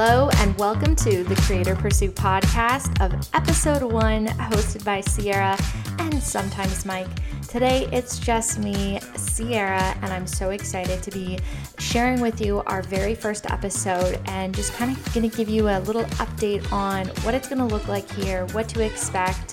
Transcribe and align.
Hello, 0.00 0.30
and 0.36 0.56
welcome 0.56 0.94
to 0.94 1.24
the 1.24 1.34
Creator 1.34 1.74
Pursuit 1.74 2.14
podcast 2.14 3.04
of 3.04 3.28
episode 3.34 3.82
one, 3.82 4.28
hosted 4.28 4.84
by 4.84 5.00
Cierra 5.00 5.58
and 5.98 6.22
sometimes 6.22 6.86
Mike. 6.86 7.08
Today 7.48 7.88
it's 7.90 8.20
just 8.20 8.60
me, 8.60 9.00
Cierra, 9.16 9.98
and 10.00 10.12
I'm 10.12 10.24
so 10.24 10.50
excited 10.50 11.02
to 11.02 11.10
be 11.10 11.40
sharing 11.80 12.20
with 12.20 12.40
you 12.40 12.62
our 12.66 12.80
very 12.80 13.16
first 13.16 13.50
episode 13.50 14.20
and 14.26 14.54
just 14.54 14.72
kind 14.74 14.96
of 14.96 15.14
going 15.14 15.28
to 15.28 15.36
give 15.36 15.48
you 15.48 15.68
a 15.68 15.80
little 15.80 16.04
update 16.04 16.70
on 16.70 17.08
what 17.24 17.34
it's 17.34 17.48
going 17.48 17.58
to 17.58 17.64
look 17.64 17.88
like 17.88 18.08
here, 18.12 18.46
what 18.52 18.68
to 18.68 18.86
expect, 18.86 19.47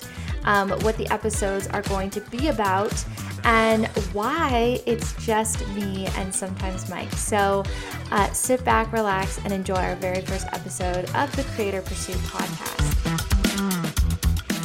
um, 0.46 0.70
what 0.80 0.96
the 0.96 1.08
episodes 1.12 1.66
are 1.68 1.82
going 1.82 2.10
to 2.10 2.20
be 2.22 2.48
about 2.48 3.04
and 3.44 3.86
why 4.12 4.80
it's 4.86 5.12
just 5.24 5.66
me 5.68 6.06
and 6.16 6.34
sometimes 6.34 6.88
Mike. 6.88 7.12
So 7.12 7.62
uh, 8.10 8.30
sit 8.32 8.64
back, 8.64 8.92
relax, 8.92 9.38
and 9.44 9.52
enjoy 9.52 9.76
our 9.76 9.96
very 9.96 10.22
first 10.22 10.46
episode 10.52 11.04
of 11.14 11.34
the 11.36 11.44
Creator 11.54 11.82
Pursuit 11.82 12.16
podcast. 12.16 13.05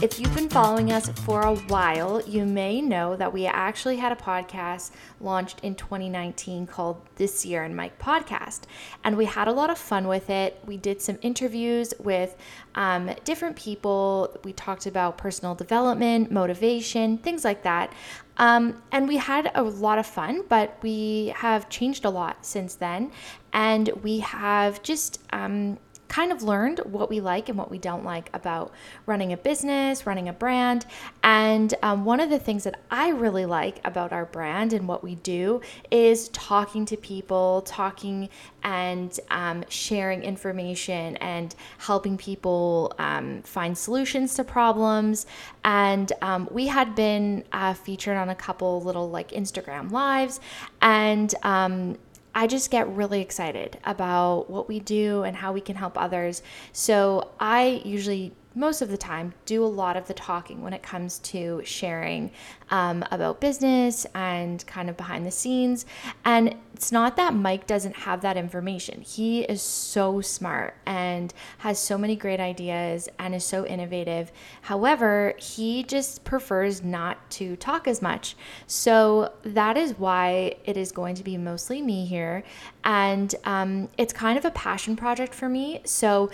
If 0.01 0.19
you've 0.19 0.33
been 0.33 0.49
following 0.49 0.91
us 0.91 1.09
for 1.09 1.41
a 1.41 1.53
while, 1.53 2.23
you 2.27 2.43
may 2.43 2.81
know 2.81 3.15
that 3.15 3.31
we 3.31 3.45
actually 3.45 3.97
had 3.97 4.11
a 4.11 4.15
podcast 4.15 4.89
launched 5.19 5.59
in 5.61 5.75
2019 5.75 6.65
called 6.65 6.99
the 7.17 7.27
Cierra 7.27 7.67
and 7.67 7.77
Mike 7.77 7.99
Podcast. 7.99 8.61
And 9.03 9.15
we 9.15 9.25
had 9.25 9.47
a 9.47 9.51
lot 9.51 9.69
of 9.69 9.77
fun 9.77 10.07
with 10.07 10.31
it. 10.31 10.59
We 10.65 10.77
did 10.77 11.03
some 11.03 11.19
interviews 11.21 11.93
with 11.99 12.35
um, 12.73 13.11
different 13.25 13.55
people. 13.55 14.35
We 14.43 14.53
talked 14.53 14.87
about 14.87 15.19
personal 15.19 15.53
development, 15.53 16.31
motivation, 16.31 17.19
things 17.19 17.45
like 17.45 17.61
that. 17.61 17.93
Um, 18.37 18.81
and 18.91 19.07
we 19.07 19.17
had 19.17 19.51
a 19.53 19.61
lot 19.61 19.99
of 19.99 20.07
fun, 20.07 20.45
but 20.49 20.79
we 20.81 21.31
have 21.35 21.69
changed 21.69 22.05
a 22.05 22.09
lot 22.09 22.43
since 22.43 22.73
then. 22.73 23.11
And 23.53 23.89
we 24.01 24.17
have 24.21 24.81
just 24.81 25.21
um, 25.31 25.77
kind 26.11 26.33
of 26.33 26.43
learned 26.43 26.79
what 26.79 27.09
we 27.09 27.21
like 27.21 27.47
and 27.47 27.57
what 27.57 27.71
we 27.71 27.77
don't 27.77 28.03
like 28.03 28.29
about 28.33 28.73
running 29.05 29.31
a 29.31 29.37
business, 29.37 30.05
running 30.05 30.27
a 30.27 30.33
brand. 30.33 30.85
And 31.23 31.73
um, 31.81 32.03
one 32.03 32.19
of 32.19 32.29
the 32.29 32.37
things 32.37 32.65
that 32.65 32.81
I 32.91 33.11
really 33.11 33.45
like 33.45 33.79
about 33.85 34.11
our 34.11 34.25
brand 34.25 34.73
and 34.73 34.89
what 34.89 35.05
we 35.05 35.15
do 35.15 35.61
is 35.89 36.27
talking 36.29 36.85
to 36.87 36.97
people, 36.97 37.61
talking 37.65 38.27
and 38.61 39.17
um, 39.29 39.63
sharing 39.69 40.21
information 40.21 41.15
and 41.17 41.55
helping 41.77 42.17
people 42.17 42.93
um, 42.99 43.41
find 43.43 43.77
solutions 43.77 44.33
to 44.33 44.43
problems. 44.43 45.25
And 45.63 46.11
um, 46.21 46.49
we 46.51 46.67
had 46.67 46.93
been 46.93 47.45
uh, 47.53 47.73
featured 47.73 48.17
on 48.17 48.27
a 48.27 48.35
couple 48.35 48.81
little 48.81 49.09
like 49.09 49.31
Instagram 49.31 49.91
lives 49.91 50.41
and 50.81 51.33
um, 51.43 51.97
I 52.33 52.47
just 52.47 52.71
get 52.71 52.87
really 52.89 53.21
excited 53.21 53.77
about 53.83 54.49
what 54.49 54.67
we 54.67 54.79
do 54.79 55.23
and 55.23 55.35
how 55.35 55.51
we 55.51 55.61
can 55.61 55.75
help 55.75 55.97
others. 55.97 56.41
So 56.71 57.31
I 57.39 57.81
usually 57.83 58.33
most 58.53 58.81
of 58.81 58.89
the 58.89 58.97
time 58.97 59.33
do 59.45 59.63
a 59.63 59.67
lot 59.67 59.95
of 59.95 60.07
the 60.07 60.13
talking 60.13 60.61
when 60.61 60.73
it 60.73 60.83
comes 60.83 61.19
to 61.19 61.61
sharing 61.63 62.31
um, 62.69 63.03
about 63.11 63.39
business 63.39 64.05
and 64.13 64.65
kind 64.67 64.89
of 64.89 64.97
behind 64.97 65.25
the 65.25 65.31
scenes. 65.31 65.85
And 66.25 66.55
it's 66.73 66.91
not 66.91 67.15
that 67.17 67.33
Mike 67.33 67.67
doesn't 67.67 67.95
have 67.95 68.21
that 68.21 68.37
information. 68.37 69.01
He 69.01 69.41
is 69.41 69.61
so 69.61 70.19
smart 70.19 70.75
and 70.85 71.33
has 71.59 71.79
so 71.79 71.97
many 71.97 72.15
great 72.15 72.39
ideas 72.39 73.07
and 73.19 73.35
is 73.35 73.45
so 73.45 73.65
innovative. 73.65 74.31
However, 74.61 75.35
he 75.37 75.83
just 75.83 76.23
prefers 76.23 76.83
not 76.83 77.29
to 77.31 77.55
talk 77.55 77.87
as 77.87 78.01
much. 78.01 78.35
So 78.67 79.33
that 79.43 79.77
is 79.77 79.97
why 79.97 80.55
it 80.65 80.75
is 80.75 80.91
going 80.91 81.15
to 81.15 81.23
be 81.23 81.37
mostly 81.37 81.81
me 81.81 82.05
here. 82.05 82.43
And 82.83 83.33
um, 83.45 83.89
it's 83.97 84.11
kind 84.11 84.37
of 84.37 84.45
a 84.45 84.51
passion 84.51 84.95
project 84.95 85.33
for 85.35 85.47
me. 85.47 85.81
So 85.85 86.31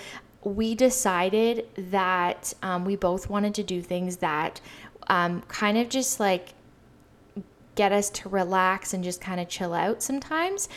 we 0.48 0.76
decided 0.76 1.68
that 1.92 2.54
um, 2.62 2.86
we 2.86 2.96
both 2.96 3.30
wanted 3.30 3.54
to 3.56 3.64
do 3.64 3.82
things 3.82 4.18
that 4.18 4.62
um, 5.08 5.42
kind 5.44 5.78
of 5.78 5.90
just 5.90 6.20
like 6.20 6.50
get 7.76 7.92
us 7.92 8.10
to 8.10 8.30
relax 8.30 8.94
and 8.94 9.04
just 9.04 9.22
kind 9.22 9.40
of 9.40 9.48
chill 9.48 9.74
out 9.74 10.02
sometimes. 10.02 10.70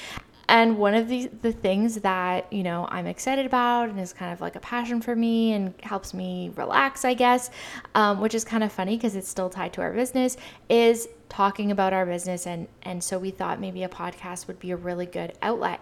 And 0.48 0.78
one 0.78 0.94
of 0.94 1.06
the, 1.08 1.31
the 1.42 1.53
things 1.53 2.00
that, 2.00 2.53
you 2.53 2.64
know, 2.64 2.88
I'm 2.91 3.06
excited 3.06 3.47
about 3.47 3.88
and 3.88 4.00
is 4.00 4.12
kind 4.12 4.32
of 4.32 4.41
like 4.41 4.56
a 4.56 4.60
passion 4.60 5.00
for 5.00 5.14
me 5.14 5.53
and 5.53 5.72
helps 5.81 6.12
me 6.12 6.50
relax, 6.56 7.04
I 7.04 7.14
guess, 7.14 7.50
um, 7.94 8.20
which 8.20 8.34
is 8.34 8.44
kind 8.44 8.64
of 8.64 8.72
funny 8.72 8.97
because 8.97 9.14
it's 9.14 9.28
still 9.28 9.48
tied 9.48 9.72
to 9.75 9.81
our 9.81 9.92
business, 9.92 10.37
is 10.69 11.08
talking 11.28 11.70
about 11.70 11.92
our 11.92 12.04
business. 12.04 12.48
And, 12.48 12.66
and 12.82 13.02
so 13.02 13.16
we 13.16 13.31
thought 13.31 13.60
maybe 13.60 13.84
a 13.84 13.88
podcast 13.88 14.48
would 14.48 14.58
be 14.58 14.72
a 14.72 14.76
really 14.76 15.06
good 15.06 15.34
outlet. 15.41 15.81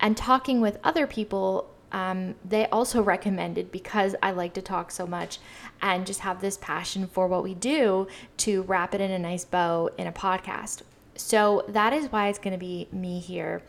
And 0.00 0.16
talking 0.16 0.62
with 0.62 0.78
other 0.82 1.06
people 1.06 1.68
um, 1.92 2.34
they 2.44 2.66
also 2.66 3.02
recommended 3.02 3.70
because 3.70 4.14
I 4.22 4.32
like 4.32 4.54
to 4.54 4.62
talk 4.62 4.90
so 4.90 5.06
much 5.06 5.38
and 5.80 6.06
just 6.06 6.20
have 6.20 6.40
this 6.40 6.58
passion 6.58 7.06
for 7.06 7.26
what 7.26 7.42
we 7.42 7.54
do 7.54 8.06
to 8.38 8.62
wrap 8.62 8.94
it 8.94 9.00
in 9.00 9.10
a 9.10 9.18
nice 9.18 9.44
bow 9.44 9.90
in 9.96 10.06
a 10.06 10.12
podcast. 10.12 10.82
So 11.14 11.64
that 11.68 11.92
is 11.92 12.12
why 12.12 12.28
it's 12.28 12.38
going 12.38 12.52
to 12.52 12.58
be 12.58 12.88
me 12.92 13.20
here 13.20 13.62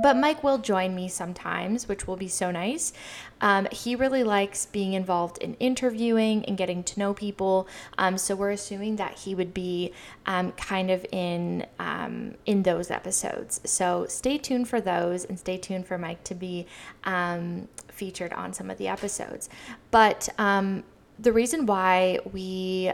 but 0.00 0.16
Mike 0.16 0.42
will 0.42 0.58
join 0.58 0.94
me 0.94 1.08
sometimes, 1.08 1.88
which 1.88 2.06
will 2.06 2.16
be 2.16 2.28
so 2.28 2.50
nice. 2.50 2.92
Um, 3.40 3.66
he 3.72 3.96
really 3.96 4.22
likes 4.22 4.66
being 4.66 4.92
involved 4.92 5.38
in 5.38 5.54
interviewing 5.54 6.44
and 6.44 6.56
getting 6.56 6.82
to 6.84 6.98
know 6.98 7.12
people. 7.12 7.66
Um, 7.98 8.16
so 8.16 8.34
we're 8.36 8.52
assuming 8.52 8.96
that 8.96 9.18
he 9.18 9.34
would 9.34 9.52
be 9.52 9.92
um, 10.26 10.52
kind 10.52 10.90
of 10.90 11.04
in 11.10 11.66
um, 11.78 12.36
in 12.46 12.62
those 12.62 12.90
episodes. 12.90 13.60
So 13.64 14.06
stay 14.08 14.38
tuned 14.38 14.68
for 14.68 14.80
those, 14.80 15.24
and 15.24 15.38
stay 15.38 15.58
tuned 15.58 15.86
for 15.86 15.98
Mike 15.98 16.22
to 16.24 16.34
be 16.34 16.66
um, 17.04 17.68
featured 17.88 18.32
on 18.32 18.52
some 18.52 18.70
of 18.70 18.78
the 18.78 18.88
episodes. 18.88 19.48
But 19.90 20.28
um, 20.38 20.84
the 21.18 21.32
reason 21.32 21.66
why 21.66 22.18
we 22.32 22.92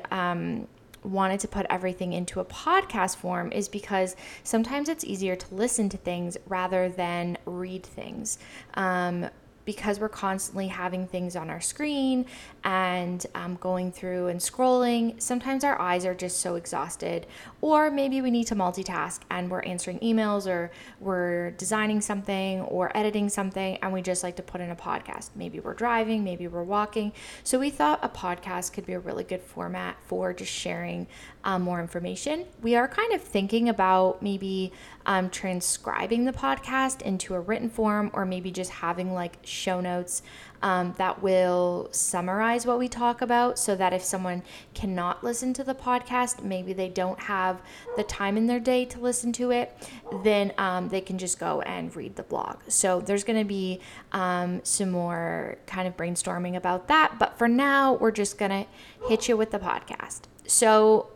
wanted 1.08 1.40
to 1.40 1.48
put 1.48 1.66
everything 1.68 2.12
into 2.12 2.40
a 2.40 2.44
podcast 2.44 3.16
form 3.16 3.50
is 3.52 3.68
because 3.68 4.16
sometimes 4.42 4.88
it's 4.88 5.04
easier 5.04 5.36
to 5.36 5.54
listen 5.54 5.88
to 5.88 5.96
things 5.96 6.36
rather 6.46 6.88
than 6.88 7.38
read 7.44 7.84
things. 7.84 8.38
Um, 8.74 9.28
because 9.68 10.00
we're 10.00 10.08
constantly 10.08 10.68
having 10.68 11.06
things 11.06 11.36
on 11.36 11.50
our 11.50 11.60
screen 11.60 12.24
and 12.64 13.26
um, 13.34 13.54
going 13.60 13.92
through 13.92 14.28
and 14.28 14.40
scrolling, 14.40 15.20
sometimes 15.20 15.62
our 15.62 15.78
eyes 15.78 16.06
are 16.06 16.14
just 16.14 16.40
so 16.40 16.54
exhausted. 16.54 17.26
Or 17.60 17.90
maybe 17.90 18.22
we 18.22 18.30
need 18.30 18.46
to 18.46 18.54
multitask 18.54 19.20
and 19.30 19.50
we're 19.50 19.60
answering 19.60 19.98
emails 19.98 20.46
or 20.46 20.70
we're 21.00 21.50
designing 21.50 22.00
something 22.00 22.62
or 22.62 22.96
editing 22.96 23.28
something 23.28 23.76
and 23.82 23.92
we 23.92 24.00
just 24.00 24.22
like 24.22 24.36
to 24.36 24.42
put 24.42 24.62
in 24.62 24.70
a 24.70 24.74
podcast. 24.74 25.32
Maybe 25.34 25.60
we're 25.60 25.74
driving, 25.74 26.24
maybe 26.24 26.48
we're 26.48 26.62
walking. 26.62 27.12
So 27.44 27.58
we 27.58 27.68
thought 27.68 27.98
a 28.02 28.08
podcast 28.08 28.72
could 28.72 28.86
be 28.86 28.94
a 28.94 28.98
really 28.98 29.24
good 29.24 29.42
format 29.42 29.98
for 30.06 30.32
just 30.32 30.50
sharing 30.50 31.08
um, 31.44 31.60
more 31.60 31.78
information. 31.78 32.46
We 32.62 32.74
are 32.74 32.88
kind 32.88 33.12
of 33.12 33.20
thinking 33.20 33.68
about 33.68 34.22
maybe 34.22 34.72
um, 35.04 35.30
transcribing 35.30 36.24
the 36.24 36.32
podcast 36.32 37.02
into 37.02 37.34
a 37.34 37.40
written 37.40 37.70
form 37.70 38.10
or 38.12 38.24
maybe 38.24 38.50
just 38.50 38.70
having 38.70 39.14
like 39.14 39.38
show 39.58 39.80
notes 39.80 40.22
um, 40.62 40.94
that 40.98 41.22
will 41.22 41.88
summarize 41.92 42.66
what 42.66 42.78
we 42.78 42.88
talk 42.88 43.22
about 43.22 43.58
so 43.58 43.76
that 43.76 43.92
if 43.92 44.02
someone 44.02 44.42
cannot 44.74 45.22
listen 45.22 45.52
to 45.54 45.64
the 45.64 45.74
podcast, 45.74 46.42
maybe 46.42 46.72
they 46.72 46.88
don't 46.88 47.18
have 47.20 47.60
the 47.96 48.02
time 48.02 48.36
in 48.36 48.46
their 48.46 48.60
day 48.60 48.84
to 48.86 48.98
listen 48.98 49.32
to 49.34 49.50
it, 49.50 49.90
then 50.22 50.52
um, 50.58 50.88
they 50.88 51.00
can 51.00 51.18
just 51.18 51.38
go 51.38 51.60
and 51.62 51.94
read 51.94 52.16
the 52.16 52.22
blog. 52.22 52.58
So 52.68 53.00
there's 53.00 53.24
going 53.24 53.38
to 53.38 53.44
be 53.44 53.80
um, 54.12 54.60
some 54.64 54.90
more 54.90 55.58
kind 55.66 55.86
of 55.86 55.96
brainstorming 55.96 56.56
about 56.56 56.88
that. 56.88 57.18
But 57.18 57.38
for 57.38 57.48
now, 57.48 57.94
we're 57.94 58.10
just 58.10 58.38
going 58.38 58.50
to 58.50 58.66
hit 59.08 59.28
you 59.28 59.36
with 59.36 59.50
the 59.50 59.58
podcast. 59.58 60.22
So 60.46 61.10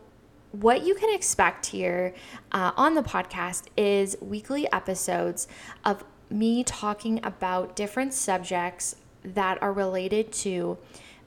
what 0.51 0.85
you 0.85 0.93
can 0.93 1.13
expect 1.13 1.65
here 1.65 2.13
uh, 2.51 2.71
on 2.77 2.93
the 2.93 3.01
podcast 3.01 3.63
is 3.75 4.15
weekly 4.21 4.71
episodes 4.71 5.47
of 5.83 6.03
me 6.33 6.63
talking 6.63 7.19
about 7.23 7.75
different 7.75 8.13
subjects 8.13 8.95
that 9.23 9.61
are 9.61 9.71
related 9.71 10.31
to 10.31 10.77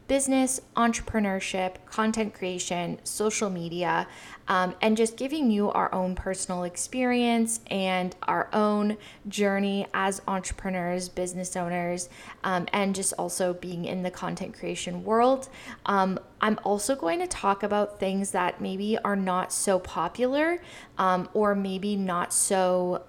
business, 0.08 0.60
entrepreneurship, 0.76 1.74
content 1.86 2.32
creation, 2.32 2.98
social 3.02 3.50
media, 3.50 4.06
um, 4.48 4.74
and 4.80 4.96
just 4.96 5.16
giving 5.16 5.50
you 5.50 5.70
our 5.70 5.92
own 5.92 6.14
personal 6.14 6.62
experience 6.62 7.58
and 7.68 8.14
our 8.22 8.48
own 8.52 8.96
journey 9.28 9.86
as 9.92 10.22
entrepreneurs, 10.28 11.08
business 11.08 11.56
owners, 11.56 12.08
um, 12.44 12.68
and 12.72 12.94
just 12.94 13.12
also 13.14 13.54
being 13.54 13.84
in 13.84 14.04
the 14.04 14.10
content 14.10 14.56
creation 14.56 15.02
world. 15.02 15.48
Um, 15.86 16.20
I'm 16.40 16.58
also 16.62 16.94
going 16.94 17.18
to 17.20 17.26
talk 17.26 17.64
about 17.64 17.98
things 17.98 18.30
that 18.30 18.60
maybe 18.60 18.96
are 18.98 19.16
not 19.16 19.52
so 19.52 19.80
popular 19.80 20.60
um, 20.98 21.28
or 21.34 21.54
maybe 21.54 21.96
not 21.96 22.32
so. 22.32 23.04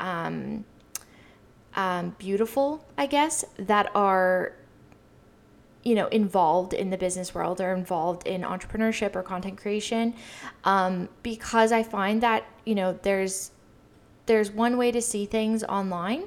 Um, 1.78 2.16
beautiful, 2.18 2.84
I 2.98 3.06
guess, 3.06 3.46
that 3.58 3.90
are 3.96 4.54
you 5.84 5.96
know 5.96 6.08
involved 6.08 6.74
in 6.74 6.90
the 6.90 6.98
business 6.98 7.34
world 7.34 7.62
or 7.62 7.74
involved 7.74 8.28
in 8.28 8.42
entrepreneurship 8.42 9.16
or 9.16 9.24
content 9.24 9.58
creation. 9.58 10.14
Um, 10.66 11.08
because 11.24 11.72
i 11.72 11.84
find 11.84 12.22
that 12.24 12.44
you 12.66 12.76
know 12.76 13.00
there's 13.04 13.52
there's 14.26 14.52
one 14.52 14.76
way 14.78 14.92
to 14.92 15.02
see 15.02 15.26
things 15.26 15.64
online 15.64 16.24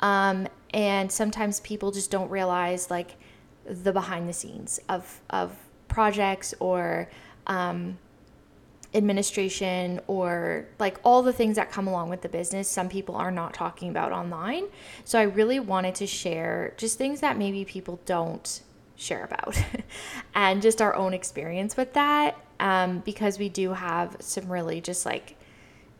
um, 0.00 0.46
and 0.74 1.10
sometimes 1.10 1.60
people 1.60 1.90
just 1.90 2.10
don't 2.10 2.30
realize 2.30 2.90
like 2.90 3.16
the 3.64 3.92
behind 3.92 4.28
the 4.28 4.32
scenes 4.32 4.80
of 4.88 5.20
of 5.30 5.56
projects 5.88 6.54
or 6.60 7.08
um, 7.46 7.98
administration 8.94 10.00
or 10.06 10.66
like 10.78 10.98
all 11.04 11.22
the 11.22 11.32
things 11.32 11.56
that 11.56 11.70
come 11.70 11.86
along 11.86 12.08
with 12.08 12.22
the 12.22 12.28
business 12.28 12.68
some 12.68 12.88
people 12.88 13.14
are 13.14 13.30
not 13.30 13.52
talking 13.52 13.90
about 13.90 14.12
online 14.12 14.64
so 15.04 15.18
i 15.18 15.22
really 15.22 15.60
wanted 15.60 15.94
to 15.94 16.06
share 16.06 16.72
just 16.78 16.96
things 16.96 17.20
that 17.20 17.36
maybe 17.36 17.64
people 17.66 18.00
don't 18.06 18.62
share 18.96 19.24
about 19.24 19.62
and 20.34 20.62
just 20.62 20.80
our 20.80 20.94
own 20.94 21.12
experience 21.12 21.76
with 21.76 21.92
that 21.92 22.34
um, 22.60 23.00
because 23.00 23.38
we 23.38 23.48
do 23.48 23.74
have 23.74 24.16
some 24.20 24.50
really 24.50 24.80
just 24.80 25.04
like 25.04 25.36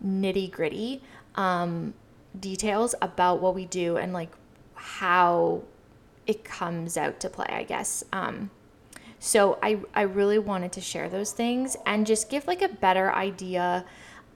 nitty 0.05 0.51
gritty 0.51 1.03
um, 1.35 1.95
details 2.39 2.95
about 3.03 3.41
what 3.41 3.55
we 3.55 3.67
do 3.67 3.97
and 3.97 4.13
like 4.13 4.31
how 4.75 5.63
it 6.27 6.45
comes 6.45 6.97
out 6.97 7.19
to 7.21 7.31
play, 7.31 7.47
I 7.49 7.65
guess. 7.65 8.05
Um, 8.13 8.51
so 9.19 9.59
I, 9.63 9.81
I 9.95 10.03
really 10.03 10.39
wanted 10.39 10.73
to 10.73 10.81
share 10.81 11.09
those 11.09 11.33
things 11.33 11.77
and 11.87 12.07
just 12.07 12.31
give 12.31 12.47
like 12.47 12.63
a 12.63 12.69
better 12.69 13.13
idea 13.13 13.85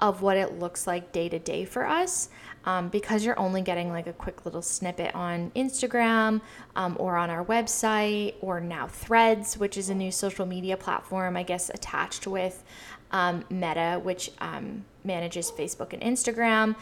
of 0.01 0.21
what 0.21 0.37
it 0.37 0.59
looks 0.59 0.87
like 0.87 1.13
day 1.13 1.29
to 1.29 1.39
day 1.39 1.65
for 1.65 1.87
us 1.87 2.29
um, 2.65 2.89
because 2.89 3.25
you're 3.25 3.39
only 3.39 3.63
getting 3.63 3.91
like 3.91 4.07
a 4.07 4.13
quick 4.13 4.45
little 4.45 4.63
snippet 4.63 5.15
on 5.15 5.51
Instagram 5.55 6.41
um, 6.77 6.97
or 6.99 7.17
on 7.17 7.31
our 7.31 7.45
website 7.45 8.35
or 8.41 8.61
now 8.61 8.87
Threads, 8.87 9.57
which 9.57 9.77
is 9.77 9.91
a 9.91 9.95
new 9.95 10.11
social 10.11 10.47
media 10.47 10.77
platform, 10.77 11.37
I 11.37 11.43
guess, 11.43 11.71
attached 11.71 12.27
with 12.27 12.63
um, 13.11 13.45
Meta, 13.51 14.01
which 14.03 14.31
um, 14.41 14.85
manages 15.05 15.51
Facebook 15.51 15.93
and 15.93 16.03
Instagram. 16.03 16.75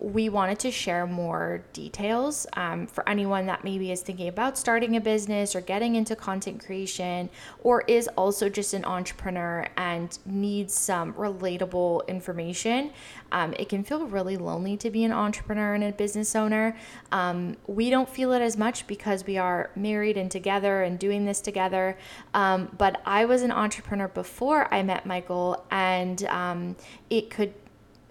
We 0.00 0.30
wanted 0.30 0.58
to 0.60 0.70
share 0.70 1.06
more 1.06 1.62
details 1.74 2.46
um, 2.54 2.86
for 2.86 3.06
anyone 3.06 3.44
that 3.46 3.64
maybe 3.64 3.92
is 3.92 4.00
thinking 4.00 4.28
about 4.28 4.56
starting 4.56 4.96
a 4.96 5.00
business 5.00 5.54
or 5.54 5.60
getting 5.60 5.94
into 5.94 6.16
content 6.16 6.64
creation 6.64 7.28
or 7.62 7.82
is 7.86 8.08
also 8.16 8.48
just 8.48 8.72
an 8.72 8.86
entrepreneur 8.86 9.66
and 9.76 10.18
needs 10.24 10.72
some 10.72 11.12
relatable 11.12 12.08
information. 12.08 12.92
Um, 13.30 13.54
it 13.58 13.68
can 13.68 13.84
feel 13.84 14.06
really 14.06 14.38
lonely 14.38 14.78
to 14.78 14.90
be 14.90 15.04
an 15.04 15.12
entrepreneur 15.12 15.74
and 15.74 15.84
a 15.84 15.92
business 15.92 16.34
owner. 16.34 16.76
Um, 17.12 17.58
we 17.66 17.90
don't 17.90 18.08
feel 18.08 18.32
it 18.32 18.40
as 18.40 18.56
much 18.56 18.86
because 18.86 19.26
we 19.26 19.36
are 19.36 19.70
married 19.76 20.16
and 20.16 20.30
together 20.30 20.82
and 20.82 20.98
doing 20.98 21.26
this 21.26 21.40
together. 21.40 21.98
Um, 22.32 22.74
but 22.78 23.02
I 23.04 23.26
was 23.26 23.42
an 23.42 23.52
entrepreneur 23.52 24.08
before 24.08 24.72
I 24.72 24.82
met 24.82 25.04
Michael, 25.04 25.64
and 25.70 26.24
um, 26.24 26.76
it 27.10 27.30
could 27.30 27.52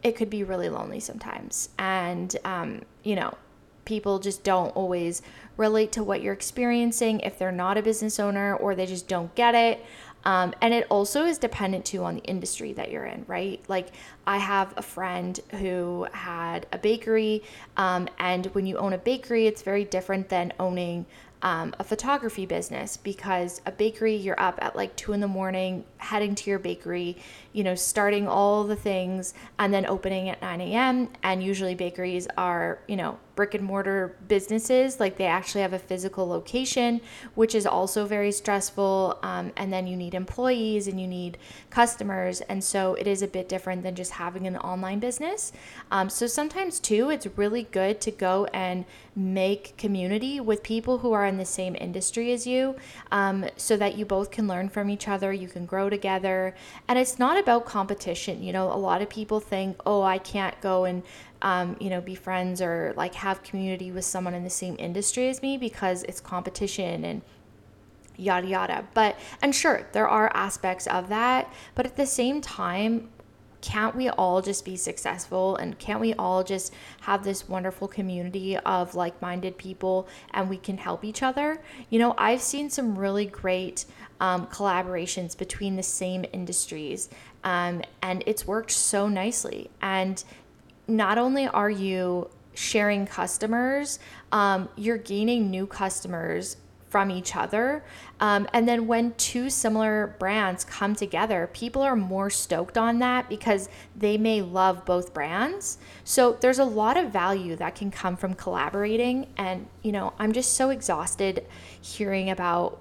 it 0.04 0.16
could 0.16 0.30
be 0.30 0.44
really 0.44 0.69
lonely 0.69 1.00
sometimes. 1.00 1.69
And, 1.78 2.36
um, 2.46 2.81
you 3.04 3.16
know, 3.16 3.38
people 3.86 4.19
just 4.19 4.44
don't 4.44 4.69
always 4.75 5.22
relate 5.57 5.92
to 5.92 6.04
what 6.04 6.22
you're 6.22 6.34
experiencing 6.34 7.19
if 7.22 7.38
they're 7.38 7.51
not 7.51 7.78
a 7.78 7.81
business 7.81 8.19
owner 8.19 8.56
or 8.56 8.75
they 8.75 8.86
just 8.86 9.07
don't 9.07 9.34
get 9.36 9.56
it. 9.56 9.84
Um, 10.25 10.54
and 10.62 10.74
it 10.74 10.86
also 10.90 11.25
is 11.25 11.38
dependent 11.38 11.86
too 11.86 12.04
on 12.04 12.16
the 12.16 12.24
industry 12.24 12.74
that 12.74 12.92
you're 12.92 13.06
in, 13.06 13.24
right? 13.28 13.62
Like, 13.69 13.88
I 14.28 14.38
have 14.38 14.74
a 14.78 14.81
friend 14.81 15.40
who 15.51 16.07
had 16.12 16.66
a 16.74 16.78
bakery, 16.78 17.42
um, 17.78 18.10
and 18.19 18.48
when 18.48 18.66
you 18.66 18.78
own 18.78 18.94
a 18.94 18.98
bakery, 18.98 19.48
it's 19.48 19.62
very 19.62 19.86
different 19.86 20.28
than 20.28 20.52
owning 20.60 21.06
um, 21.41 21.74
a 21.80 21.83
photography 21.83 22.45
business 22.45 22.97
because 22.97 23.62
a 23.65 23.71
bakery, 23.71 24.15
you're 24.15 24.39
up 24.39 24.59
at 24.62 24.75
like 24.75 24.95
two 24.95 25.13
in 25.13 25.19
the 25.19 25.27
morning, 25.27 25.86
heading 25.97 26.36
to 26.36 26.50
your 26.50 26.59
bakery, 26.59 27.18
you 27.53 27.63
know, 27.63 27.75
starting 27.75 28.27
all 28.27 28.63
the 28.65 28.75
things 28.75 29.33
and 29.57 29.74
then 29.74 29.86
opening 29.86 30.30
at 30.30 30.41
9 30.41 30.62
a.m. 30.62 31.09
And 31.24 31.41
usually 31.41 31.75
bakeries 31.75 32.27
are, 32.38 32.80
you 32.88 32.97
know, 32.97 33.19
brick 33.39 33.53
and 33.53 33.63
mortar 33.63 34.18
businesses. 34.27 35.00
Like 35.00 35.15
they 35.15 35.25
actually 35.25 35.62
have 35.62 35.71
a 35.71 35.80
physical 35.80 36.27
location, 36.27 37.00
which 37.36 37.56
is 37.56 37.65
also 37.65 38.06
very 38.06 38.33
stressful. 38.33 39.18
Um, 39.24 39.53
and 39.56 39.71
then 39.71 39.88
you 39.88 39.95
need 39.95 40.13
employees 40.13 40.89
and 40.89 41.00
you 41.00 41.07
need 41.07 41.38
customers. 41.69 42.41
And 42.41 42.62
so 42.62 42.95
it 42.95 43.07
is 43.07 43.21
a 43.21 43.27
bit 43.30 43.47
different 43.47 43.81
than 43.81 43.95
just 43.95 44.12
having 44.12 44.45
an 44.45 44.57
online 44.57 45.00
business. 45.00 45.53
Um, 45.89 46.09
so 46.09 46.27
sometimes, 46.27 46.81
too, 46.81 47.09
it's 47.12 47.27
really 47.38 47.63
good 47.63 48.01
to 48.01 48.12
go 48.12 48.45
and 48.53 48.83
make 49.15 49.77
community 49.77 50.42
with 50.42 50.62
people 50.62 50.97
who 50.97 51.13
are 51.13 51.25
in 51.25 51.38
the 51.38 51.45
same 51.45 51.77
industry 51.80 52.33
as 52.33 52.45
you 52.45 52.75
um, 53.12 53.45
so 53.56 53.77
that 53.77 53.97
you 53.97 54.06
both 54.06 54.31
can 54.31 54.47
learn 54.47 54.68
from 54.68 54.89
each 54.89 55.07
other, 55.07 55.31
you 55.31 55.47
can 55.47 55.65
grow 55.65 55.89
together. 55.89 56.53
And 56.89 57.00
it's 57.00 57.19
not 57.19 57.38
about 57.38 57.65
competition. 57.65 58.44
You 58.44 58.51
know, 58.51 58.71
a 58.71 58.75
lot 58.75 59.01
of 59.01 59.09
people 59.09 59.39
think, 59.39 59.77
oh, 59.85 60.01
I 60.01 60.18
can't 60.18 60.59
go 60.59 60.83
and 60.83 61.03
um, 61.41 61.77
you 61.80 61.89
know, 61.89 62.01
be 62.01 62.15
friends 62.15 62.62
or 62.62 62.94
like 62.97 63.15
have 63.15 63.44
community 63.44 63.91
with 63.91 64.06
someone 64.06 64.33
in 64.33 64.44
the 64.44 64.50
same 64.50 64.75
industry 64.80 65.30
as 65.30 65.41
me 65.41 65.57
because 65.57 66.03
it's 66.03 66.19
competition 66.19 67.06
and 67.06 67.21
yada 68.18 68.47
yada. 68.47 68.86
But, 68.94 69.18
and 69.41 69.56
sure, 69.56 69.88
there 69.94 70.07
are 70.07 70.31
aspects 70.33 70.88
of 70.88 71.09
that. 71.09 71.51
But 71.75 71.86
at 71.86 71.95
the 71.95 72.06
same 72.06 72.41
time, 72.41 73.09
can't 73.62 73.95
we 73.95 74.09
all 74.09 74.41
just 74.41 74.63
be 74.63 74.77
successful 74.77 75.57
and 75.57 75.77
can't 75.80 76.00
we 76.00 76.13
all 76.13 76.44
just 76.44 76.74
have 77.01 77.24
this 77.24 77.50
wonderful 77.50 77.88
community 77.88 78.57
of 78.57 78.95
like 78.95 79.21
minded 79.21 79.57
people 79.57 80.07
and 80.31 80.50
we 80.50 80.57
can 80.57 80.77
help 80.77 81.03
each 81.03 81.24
other? 81.24 81.62
You 81.89 82.00
know, 82.00 82.15
I've 82.18 82.42
seen 82.42 82.69
some 82.69 82.97
really 82.97 83.25
great 83.25 83.85
um, 84.21 84.47
collaborations 84.47 85.38
between 85.38 85.75
the 85.75 85.83
same 85.83 86.25
industries 86.31 87.09
um, 87.44 87.81
and 88.01 88.24
it's 88.25 88.47
worked 88.47 88.71
so 88.71 89.07
nicely. 89.07 89.69
And 89.81 90.24
not 90.89 91.18
only 91.18 91.47
are 91.47 91.69
you 91.69 92.30
sharing 92.53 93.06
customers, 93.06 94.00
um, 94.31 94.68
you're 94.75 94.97
gaining 94.97 95.50
new 95.50 95.65
customers 95.65 96.57
from 96.89 97.12
each 97.12 97.36
other. 97.36 97.83
Um, 98.19 98.47
and 98.51 98.68
then 98.68 98.88
when 98.88 99.13
two 99.13 99.50
similar 99.50 100.15
brands 100.19 100.63
come 100.63 100.95
together, 100.95 101.50
people 101.53 101.83
are 101.83 101.95
more 101.95 102.30
stoked 102.30 102.77
on 102.77 103.00
that 103.00 103.30
because 103.30 103.69
they 103.95 104.18
may 104.18 104.41
love 104.41 104.86
both 104.86 105.13
brands. 105.13 105.77
So 106.03 106.38
there's 106.41 106.59
a 106.59 106.65
lot 106.65 106.97
of 106.97 107.12
value 107.12 107.56
that 107.57 107.75
can 107.75 107.92
come 107.92 108.18
from 108.18 108.33
collaborating. 108.33 109.27
And, 109.38 109.68
you 109.83 109.92
know, 109.92 110.13
I'm 110.18 110.33
just 110.33 110.53
so 110.53 110.71
exhausted 110.71 111.45
hearing 111.80 112.31
about 112.31 112.80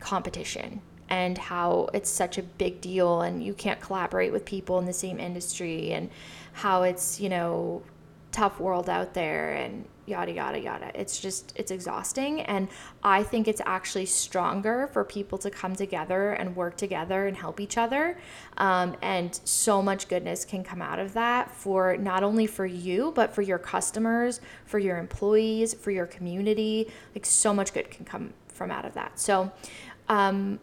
competition 0.00 0.82
and 1.08 1.38
how 1.38 1.88
it's 1.94 2.10
such 2.10 2.36
a 2.36 2.42
big 2.42 2.80
deal 2.80 3.22
and 3.22 3.42
you 3.42 3.54
can't 3.54 3.80
collaborate 3.80 4.32
with 4.32 4.44
people 4.44 4.78
in 4.80 4.86
the 4.86 4.92
same 4.92 5.20
industry 5.20 5.92
and 5.92 6.10
how 6.56 6.84
it's, 6.84 7.20
you 7.20 7.28
know, 7.28 7.82
tough 8.32 8.58
world 8.58 8.88
out 8.88 9.12
there 9.12 9.52
and 9.52 9.84
yada 10.06 10.32
yada 10.32 10.58
yada. 10.58 10.90
It's 10.94 11.20
just 11.20 11.52
it's 11.54 11.70
exhausting 11.70 12.40
and 12.42 12.68
I 13.02 13.22
think 13.22 13.46
it's 13.46 13.60
actually 13.66 14.06
stronger 14.06 14.88
for 14.90 15.04
people 15.04 15.36
to 15.38 15.50
come 15.50 15.76
together 15.76 16.32
and 16.32 16.56
work 16.56 16.78
together 16.78 17.26
and 17.26 17.36
help 17.36 17.60
each 17.60 17.76
other. 17.76 18.16
Um, 18.56 18.96
and 19.02 19.38
so 19.44 19.82
much 19.82 20.08
goodness 20.08 20.46
can 20.46 20.64
come 20.64 20.80
out 20.80 20.98
of 20.98 21.12
that 21.12 21.50
for 21.50 21.98
not 21.98 22.22
only 22.22 22.46
for 22.46 22.64
you 22.64 23.12
but 23.14 23.34
for 23.34 23.42
your 23.42 23.58
customers, 23.58 24.40
for 24.64 24.78
your 24.78 24.96
employees, 24.96 25.74
for 25.74 25.90
your 25.90 26.06
community. 26.06 26.90
Like 27.14 27.26
so 27.26 27.52
much 27.52 27.74
good 27.74 27.90
can 27.90 28.06
come 28.06 28.32
from 28.48 28.70
out 28.70 28.86
of 28.86 28.94
that. 28.94 29.20
So 29.20 29.52
um, 30.08 30.58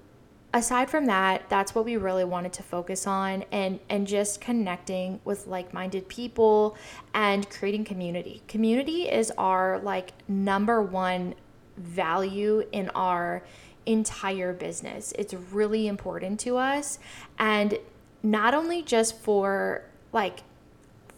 aside 0.54 0.90
from 0.90 1.06
that, 1.08 1.50
that's 1.50 1.74
what 1.74 1.84
we 1.84 1.98
really 1.98 2.24
wanted 2.24 2.54
to 2.54 2.64
focus 2.64 3.08
on 3.08 3.44
and 3.52 3.80
and 3.90 4.06
just 4.06 4.40
connecting 4.40 5.20
with 5.26 5.48
like-minded 5.48 6.08
people 6.08 6.78
and 7.14 7.50
creating 7.50 7.84
community. 7.84 8.42
Community 8.48 9.10
is 9.10 9.32
our 9.38 9.80
like 9.80 10.14
number 10.28 10.82
one 10.82 11.34
value 11.78 12.64
in 12.72 12.90
our 12.90 13.44
entire 13.86 14.54
business. 14.54 15.12
It's 15.18 15.34
really 15.34 15.88
important 15.88 16.40
to 16.42 16.58
us 16.58 17.00
and 17.40 17.78
not 18.22 18.54
only 18.54 18.82
just 18.82 19.18
for 19.20 19.84
like 20.14 20.44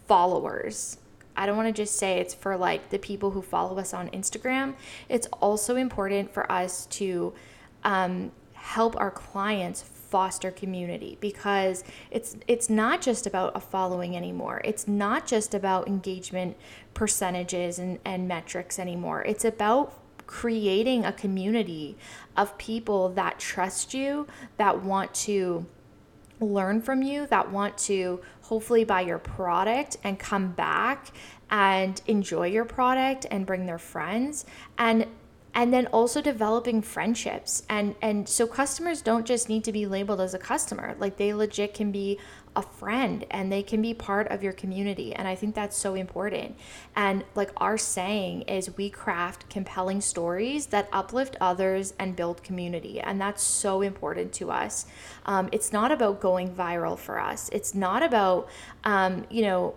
followers. 0.07 0.97
I 1.37 1.45
don't 1.45 1.57
want 1.57 1.67
to 1.67 1.73
just 1.73 1.97
say 1.97 2.19
it's 2.19 2.33
for 2.33 2.55
like 2.55 2.89
the 2.89 2.97
people 2.97 3.31
who 3.31 3.41
follow 3.41 3.77
us 3.77 3.93
on 3.93 4.09
Instagram. 4.09 4.75
It's 5.09 5.27
also 5.41 5.75
important 5.75 6.33
for 6.33 6.49
us 6.49 6.85
to 6.87 7.33
um, 7.83 8.31
help 8.65 8.99
our 8.99 9.11
clients 9.11 9.83
foster 9.83 10.49
community 10.49 11.17
because 11.21 11.83
it's 12.09 12.35
it's 12.47 12.67
not 12.67 12.99
just 12.99 13.27
about 13.27 13.55
a 13.55 13.59
following 13.59 14.17
anymore. 14.17 14.59
It's 14.63 14.87
not 14.87 15.27
just 15.27 15.53
about 15.53 15.87
engagement 15.87 16.57
percentages 16.95 17.77
and, 17.77 17.99
and 18.03 18.27
metrics 18.27 18.79
anymore. 18.79 19.23
It's 19.23 19.45
about 19.45 19.93
creating 20.25 21.05
a 21.05 21.13
community 21.13 21.95
of 22.35 22.57
people 22.57 23.09
that 23.09 23.37
trust 23.37 23.93
you, 23.93 24.25
that 24.57 24.81
want 24.81 25.13
to 25.13 25.65
learn 26.39 26.81
from 26.81 27.03
you, 27.03 27.27
that 27.27 27.51
want 27.51 27.77
to 27.77 28.19
hopefully 28.41 28.83
buy 28.83 29.01
your 29.01 29.19
product 29.19 29.97
and 30.03 30.17
come 30.17 30.51
back 30.51 31.11
and 31.51 32.01
enjoy 32.07 32.47
your 32.47 32.65
product 32.65 33.27
and 33.29 33.45
bring 33.45 33.67
their 33.67 33.77
friends. 33.77 34.45
And 34.79 35.05
and 35.55 35.73
then 35.73 35.87
also 35.87 36.21
developing 36.21 36.81
friendships 36.81 37.63
and 37.69 37.95
and 38.01 38.29
so 38.29 38.45
customers 38.45 39.01
don't 39.01 39.25
just 39.25 39.49
need 39.49 39.63
to 39.63 39.71
be 39.71 39.85
labeled 39.87 40.21
as 40.21 40.33
a 40.33 40.39
customer 40.39 40.95
like 40.99 41.17
they 41.17 41.33
legit 41.33 41.73
can 41.73 41.91
be 41.91 42.19
a 42.55 42.61
friend 42.61 43.25
and 43.29 43.51
they 43.51 43.61
can 43.61 43.81
be 43.81 43.93
part 43.93 44.27
of 44.29 44.41
your 44.41 44.53
community. 44.53 45.13
And 45.13 45.27
I 45.27 45.35
think 45.35 45.55
that's 45.55 45.77
so 45.77 45.95
important. 45.95 46.55
And 46.95 47.23
like 47.35 47.51
our 47.57 47.77
saying 47.77 48.43
is, 48.43 48.77
we 48.77 48.89
craft 48.89 49.49
compelling 49.49 50.01
stories 50.01 50.67
that 50.67 50.87
uplift 50.91 51.35
others 51.41 51.93
and 51.99 52.15
build 52.15 52.43
community. 52.43 52.99
And 52.99 53.19
that's 53.19 53.43
so 53.43 53.81
important 53.81 54.33
to 54.33 54.51
us. 54.51 54.85
Um, 55.25 55.49
it's 55.51 55.73
not 55.73 55.91
about 55.91 56.21
going 56.21 56.53
viral 56.53 56.97
for 56.97 57.19
us, 57.19 57.49
it's 57.51 57.75
not 57.75 58.03
about, 58.03 58.47
um, 58.83 59.25
you 59.29 59.41
know, 59.41 59.75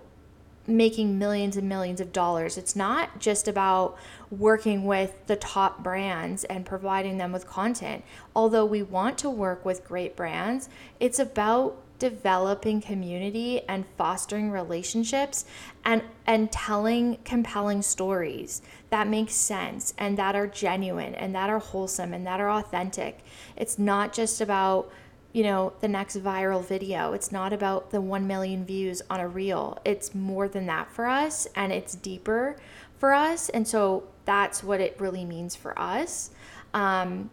making 0.68 1.18
millions 1.18 1.56
and 1.56 1.68
millions 1.68 2.00
of 2.00 2.12
dollars. 2.12 2.58
It's 2.58 2.76
not 2.76 3.18
just 3.18 3.48
about 3.48 3.96
working 4.30 4.84
with 4.84 5.26
the 5.26 5.36
top 5.36 5.82
brands 5.82 6.44
and 6.44 6.66
providing 6.66 7.16
them 7.16 7.32
with 7.32 7.46
content. 7.46 8.04
Although 8.36 8.66
we 8.66 8.82
want 8.82 9.16
to 9.18 9.30
work 9.30 9.64
with 9.64 9.84
great 9.84 10.14
brands, 10.14 10.68
it's 11.00 11.18
about 11.18 11.82
developing 11.98 12.80
community 12.80 13.60
and 13.68 13.84
fostering 13.96 14.50
relationships 14.50 15.44
and 15.84 16.02
and 16.26 16.52
telling 16.52 17.18
compelling 17.24 17.82
stories 17.82 18.62
that 18.90 19.08
make 19.08 19.30
sense 19.30 19.94
and 19.98 20.16
that 20.16 20.36
are 20.36 20.46
genuine 20.46 21.14
and 21.16 21.34
that 21.34 21.50
are 21.50 21.58
wholesome 21.58 22.14
and 22.14 22.26
that 22.26 22.40
are 22.40 22.50
authentic. 22.50 23.18
It's 23.56 23.78
not 23.78 24.12
just 24.12 24.40
about 24.40 24.92
you 25.32 25.42
know, 25.42 25.72
the 25.80 25.88
next 25.88 26.16
viral 26.16 26.64
video. 26.64 27.12
It's 27.12 27.30
not 27.30 27.52
about 27.52 27.90
the 27.90 28.00
1 28.00 28.26
million 28.26 28.64
views 28.64 29.02
on 29.10 29.20
a 29.20 29.28
reel. 29.28 29.78
It's 29.84 30.14
more 30.14 30.48
than 30.48 30.66
that 30.66 30.90
for 30.90 31.06
us 31.06 31.46
and 31.54 31.72
it's 31.72 31.94
deeper 31.94 32.56
for 32.96 33.12
us. 33.12 33.48
And 33.48 33.66
so 33.68 34.04
that's 34.24 34.62
what 34.62 34.80
it 34.80 34.96
really 34.98 35.24
means 35.24 35.54
for 35.54 35.78
us. 35.78 36.30
Um, 36.74 37.30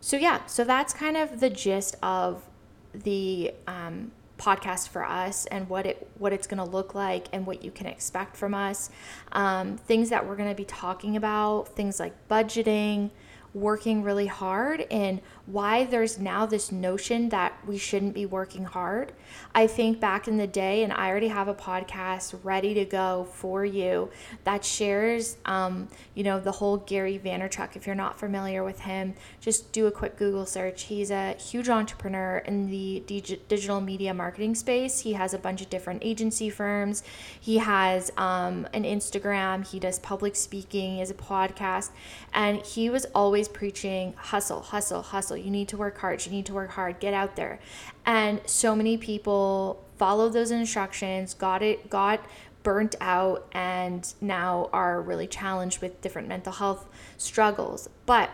so, 0.00 0.16
yeah, 0.16 0.46
so 0.46 0.64
that's 0.64 0.92
kind 0.92 1.16
of 1.16 1.40
the 1.40 1.50
gist 1.50 1.96
of 2.02 2.44
the 2.92 3.52
um, 3.66 4.12
podcast 4.38 4.88
for 4.88 5.04
us 5.04 5.46
and 5.46 5.68
what 5.68 5.84
it 5.84 6.08
what 6.18 6.32
it's 6.32 6.46
going 6.46 6.64
to 6.64 6.70
look 6.70 6.94
like 6.94 7.26
and 7.32 7.46
what 7.46 7.62
you 7.62 7.70
can 7.70 7.86
expect 7.86 8.36
from 8.36 8.54
us. 8.54 8.90
Um, 9.32 9.76
things 9.76 10.10
that 10.10 10.26
we're 10.26 10.36
going 10.36 10.48
to 10.48 10.54
be 10.54 10.64
talking 10.64 11.16
about, 11.16 11.68
things 11.68 11.98
like 11.98 12.14
budgeting, 12.28 13.10
working 13.52 14.02
really 14.02 14.26
hard 14.26 14.86
and 14.90 15.20
why 15.50 15.82
there's 15.84 16.18
now 16.18 16.44
this 16.44 16.70
notion 16.70 17.30
that 17.30 17.54
we 17.66 17.78
shouldn't 17.78 18.12
be 18.12 18.26
working 18.26 18.64
hard. 18.64 19.12
I 19.54 19.66
think 19.66 19.98
back 19.98 20.28
in 20.28 20.36
the 20.36 20.46
day, 20.46 20.82
and 20.82 20.92
I 20.92 21.08
already 21.08 21.28
have 21.28 21.48
a 21.48 21.54
podcast 21.54 22.38
ready 22.42 22.74
to 22.74 22.84
go 22.84 23.26
for 23.32 23.64
you 23.64 24.10
that 24.44 24.62
shares, 24.62 25.38
um, 25.46 25.88
you 26.14 26.22
know, 26.22 26.38
the 26.38 26.52
whole 26.52 26.76
Gary 26.76 27.18
Vaynerchuk. 27.18 27.76
If 27.76 27.86
you're 27.86 27.96
not 27.96 28.20
familiar 28.20 28.62
with 28.62 28.80
him, 28.80 29.14
just 29.40 29.72
do 29.72 29.86
a 29.86 29.90
quick 29.90 30.18
Google 30.18 30.44
search. 30.44 30.82
He's 30.82 31.10
a 31.10 31.32
huge 31.32 31.70
entrepreneur 31.70 32.38
in 32.38 32.68
the 32.68 33.02
digital 33.06 33.80
media 33.80 34.12
marketing 34.12 34.54
space. 34.54 35.00
He 35.00 35.14
has 35.14 35.32
a 35.32 35.38
bunch 35.38 35.62
of 35.62 35.70
different 35.70 36.02
agency 36.04 36.50
firms. 36.50 37.02
He 37.40 37.56
has 37.56 38.12
um, 38.18 38.68
an 38.74 38.82
Instagram. 38.82 39.66
He 39.66 39.80
does 39.80 39.98
public 39.98 40.36
speaking. 40.36 40.94
He 40.94 40.98
has 40.98 41.10
a 41.10 41.14
podcast, 41.14 41.88
and 42.34 42.58
he 42.58 42.90
was 42.90 43.06
always 43.14 43.48
preaching 43.48 44.12
hustle, 44.18 44.60
hustle, 44.60 45.00
hustle 45.00 45.37
you 45.42 45.50
need 45.50 45.68
to 45.68 45.76
work 45.76 45.98
hard. 45.98 46.24
You 46.24 46.32
need 46.32 46.46
to 46.46 46.54
work 46.54 46.70
hard. 46.70 47.00
Get 47.00 47.14
out 47.14 47.36
there. 47.36 47.60
And 48.06 48.40
so 48.46 48.74
many 48.74 48.96
people 48.96 49.84
followed 49.96 50.32
those 50.32 50.50
instructions, 50.50 51.34
got 51.34 51.62
it, 51.62 51.90
got 51.90 52.24
burnt 52.62 52.94
out, 53.00 53.48
and 53.52 54.12
now 54.20 54.68
are 54.72 55.00
really 55.00 55.26
challenged 55.26 55.80
with 55.80 56.00
different 56.00 56.28
mental 56.28 56.52
health 56.52 56.88
struggles. 57.16 57.88
But 58.06 58.30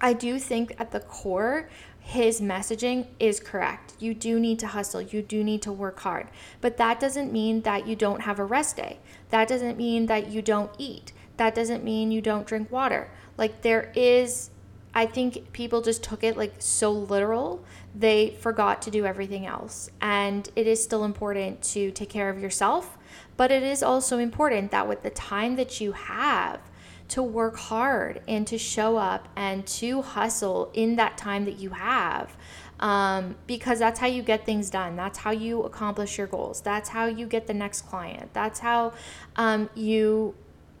I 0.00 0.12
do 0.12 0.38
think 0.38 0.74
at 0.78 0.90
the 0.90 1.00
core, 1.00 1.68
his 1.98 2.40
messaging 2.40 3.06
is 3.18 3.40
correct. 3.40 3.94
You 3.98 4.12
do 4.12 4.38
need 4.38 4.58
to 4.58 4.66
hustle. 4.66 5.00
You 5.00 5.22
do 5.22 5.42
need 5.42 5.62
to 5.62 5.72
work 5.72 6.00
hard. 6.00 6.28
But 6.60 6.76
that 6.76 7.00
doesn't 7.00 7.32
mean 7.32 7.62
that 7.62 7.86
you 7.86 7.96
don't 7.96 8.20
have 8.20 8.38
a 8.38 8.44
rest 8.44 8.76
day. 8.76 8.98
That 9.30 9.48
doesn't 9.48 9.78
mean 9.78 10.06
that 10.06 10.28
you 10.28 10.42
don't 10.42 10.70
eat. 10.76 11.12
That 11.38 11.54
doesn't 11.54 11.82
mean 11.82 12.12
you 12.12 12.20
don't 12.20 12.46
drink 12.46 12.70
water. 12.70 13.10
Like 13.38 13.62
there 13.62 13.90
is 13.96 14.50
I 14.94 15.06
think 15.06 15.52
people 15.52 15.82
just 15.82 16.04
took 16.04 16.22
it 16.22 16.36
like 16.36 16.54
so 16.58 16.92
literal, 16.92 17.64
they 17.94 18.36
forgot 18.40 18.80
to 18.82 18.90
do 18.90 19.04
everything 19.04 19.44
else. 19.44 19.90
And 20.00 20.48
it 20.54 20.66
is 20.66 20.82
still 20.82 21.04
important 21.04 21.62
to 21.62 21.90
take 21.90 22.10
care 22.10 22.30
of 22.30 22.40
yourself, 22.40 22.96
but 23.36 23.50
it 23.50 23.62
is 23.62 23.82
also 23.82 24.18
important 24.18 24.70
that 24.70 24.88
with 24.88 25.02
the 25.02 25.10
time 25.10 25.56
that 25.56 25.80
you 25.80 25.92
have 25.92 26.60
to 27.08 27.22
work 27.22 27.56
hard 27.56 28.22
and 28.26 28.46
to 28.46 28.56
show 28.56 28.96
up 28.96 29.28
and 29.36 29.66
to 29.66 30.02
hustle 30.02 30.70
in 30.72 30.96
that 30.96 31.18
time 31.18 31.44
that 31.44 31.58
you 31.58 31.70
have. 31.70 32.36
Um, 32.80 33.36
because 33.46 33.78
that's 33.78 34.00
how 34.00 34.08
you 34.08 34.22
get 34.22 34.44
things 34.44 34.68
done. 34.68 34.96
That's 34.96 35.18
how 35.18 35.30
you 35.30 35.62
accomplish 35.62 36.18
your 36.18 36.26
goals. 36.26 36.60
That's 36.60 36.88
how 36.88 37.06
you 37.06 37.26
get 37.26 37.46
the 37.46 37.54
next 37.54 37.82
client. 37.82 38.32
That's 38.32 38.58
how 38.58 38.94
um, 39.36 39.70
you 39.74 40.34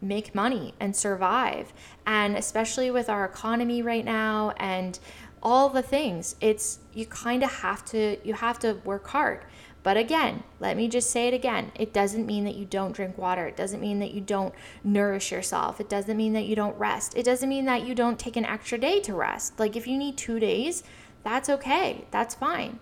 make 0.04 0.34
money 0.34 0.74
and 0.78 0.94
survive. 0.94 1.72
And 2.06 2.36
especially 2.36 2.90
with 2.90 3.08
our 3.08 3.24
economy 3.24 3.82
right 3.82 4.04
now 4.04 4.52
and 4.58 4.98
all 5.42 5.68
the 5.68 5.82
things, 5.82 6.36
it's 6.40 6.78
you 6.92 7.06
kind 7.06 7.42
of 7.42 7.50
have 7.50 7.84
to 7.86 8.16
you 8.24 8.34
have 8.34 8.58
to 8.60 8.74
work 8.84 9.08
hard. 9.08 9.44
But 9.82 9.98
again, 9.98 10.44
let 10.60 10.78
me 10.78 10.88
just 10.88 11.10
say 11.10 11.28
it 11.28 11.34
again. 11.34 11.70
It 11.74 11.92
doesn't 11.92 12.24
mean 12.24 12.44
that 12.44 12.54
you 12.54 12.64
don't 12.64 12.92
drink 12.92 13.18
water. 13.18 13.46
It 13.46 13.56
doesn't 13.56 13.82
mean 13.82 13.98
that 13.98 14.12
you 14.12 14.22
don't 14.22 14.54
nourish 14.82 15.30
yourself. 15.30 15.78
It 15.78 15.90
doesn't 15.90 16.16
mean 16.16 16.32
that 16.32 16.46
you 16.46 16.56
don't 16.56 16.78
rest. 16.78 17.14
It 17.14 17.24
doesn't 17.24 17.50
mean 17.50 17.66
that 17.66 17.86
you 17.86 17.94
don't 17.94 18.18
take 18.18 18.36
an 18.36 18.46
extra 18.46 18.78
day 18.78 19.00
to 19.00 19.14
rest. 19.14 19.60
Like 19.60 19.76
if 19.76 19.86
you 19.86 19.98
need 19.98 20.16
2 20.16 20.40
days, 20.40 20.84
that's 21.22 21.50
okay. 21.50 22.06
That's 22.10 22.34
fine. 22.34 22.78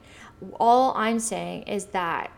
All 0.61 0.93
I'm 0.97 1.19
saying 1.19 1.65
is 1.65 1.87
that 1.87 2.31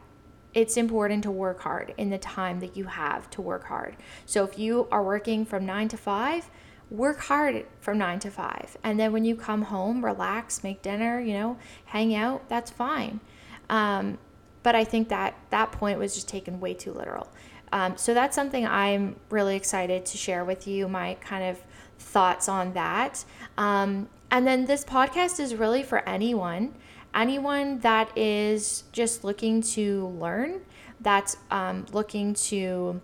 it's 0.54 0.76
important 0.76 1.24
to 1.24 1.30
work 1.30 1.60
hard 1.60 1.92
in 1.98 2.10
the 2.10 2.18
time 2.18 2.60
that 2.60 2.76
you 2.76 2.84
have 2.84 3.28
to 3.30 3.42
work 3.42 3.64
hard. 3.64 3.96
So 4.24 4.44
if 4.44 4.58
you 4.58 4.86
are 4.90 5.02
working 5.02 5.44
from 5.44 5.66
nine 5.66 5.88
to 5.88 5.96
five, 5.96 6.48
work 6.90 7.18
hard 7.18 7.66
from 7.80 7.98
nine 7.98 8.20
to 8.20 8.30
five. 8.30 8.76
And 8.84 8.98
then 8.98 9.12
when 9.12 9.24
you 9.24 9.34
come 9.34 9.62
home, 9.62 10.04
relax, 10.04 10.62
make 10.62 10.80
dinner, 10.80 11.20
you 11.20 11.34
know, 11.34 11.58
hang 11.86 12.14
out, 12.14 12.48
that's 12.48 12.70
fine. 12.70 13.20
Um, 13.68 14.18
but 14.62 14.74
I 14.74 14.84
think 14.84 15.08
that 15.08 15.36
that 15.50 15.72
point 15.72 15.98
was 15.98 16.14
just 16.14 16.28
taken 16.28 16.60
way 16.60 16.74
too 16.74 16.92
literal. 16.92 17.28
Um, 17.72 17.96
so 17.96 18.14
that's 18.14 18.36
something 18.36 18.66
I'm 18.66 19.16
really 19.30 19.56
excited 19.56 20.06
to 20.06 20.16
share 20.16 20.44
with 20.44 20.68
you, 20.68 20.86
my 20.86 21.14
kind 21.14 21.44
of 21.44 21.60
thoughts 21.98 22.48
on 22.48 22.72
that. 22.74 23.24
Um, 23.58 24.08
and 24.30 24.46
then 24.46 24.66
this 24.66 24.84
podcast 24.84 25.40
is 25.40 25.54
really 25.54 25.82
for 25.82 26.08
anyone 26.08 26.74
anyone 27.14 27.78
that 27.80 28.16
is 28.16 28.84
just 28.92 29.24
looking 29.24 29.62
to 29.62 30.08
learn, 30.18 30.60
that's 31.00 31.36
um, 31.50 31.86
looking 31.92 32.34
to 32.34 33.00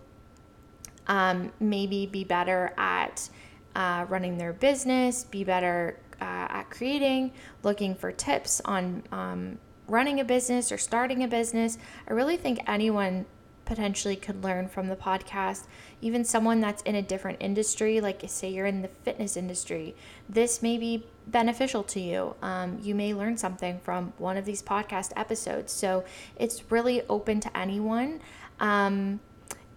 um, 1.07 1.51
maybe 1.59 2.05
be 2.05 2.23
better 2.23 2.73
at 2.77 3.29
uh, 3.75 4.05
running 4.09 4.37
their 4.37 4.53
business, 4.53 5.23
be 5.23 5.43
better 5.43 5.99
uh, 6.19 6.47
at 6.49 6.69
creating, 6.69 7.31
looking 7.63 7.95
for 7.95 8.11
tips 8.11 8.61
on 8.65 9.03
um, 9.11 9.57
running 9.87 10.19
a 10.19 10.23
business 10.23 10.71
or 10.71 10.77
starting 10.77 11.23
a 11.23 11.27
business. 11.27 11.77
I 12.07 12.13
really 12.13 12.37
think 12.37 12.59
anyone 12.67 13.25
potentially 13.65 14.15
could 14.15 14.43
learn 14.43 14.67
from 14.67 14.87
the 14.87 14.95
podcast. 14.95 15.65
Even 16.01 16.23
someone 16.23 16.61
that's 16.61 16.81
in 16.83 16.95
a 16.95 17.01
different 17.01 17.37
industry, 17.39 18.01
like 18.01 18.21
say 18.27 18.49
you're 18.49 18.65
in 18.65 18.81
the 18.81 18.87
fitness 18.87 19.37
industry, 19.37 19.95
this 20.27 20.61
may 20.61 20.77
be 20.77 21.05
beneficial 21.27 21.83
to 21.83 21.99
you. 21.99 22.35
Um, 22.41 22.79
you 22.81 22.95
may 22.95 23.13
learn 23.13 23.37
something 23.37 23.79
from 23.79 24.13
one 24.17 24.37
of 24.37 24.45
these 24.45 24.61
podcast 24.61 25.11
episodes. 25.15 25.71
So 25.71 26.03
it's 26.37 26.71
really 26.71 27.01
open 27.07 27.39
to 27.41 27.57
anyone. 27.57 28.21
Um, 28.59 29.19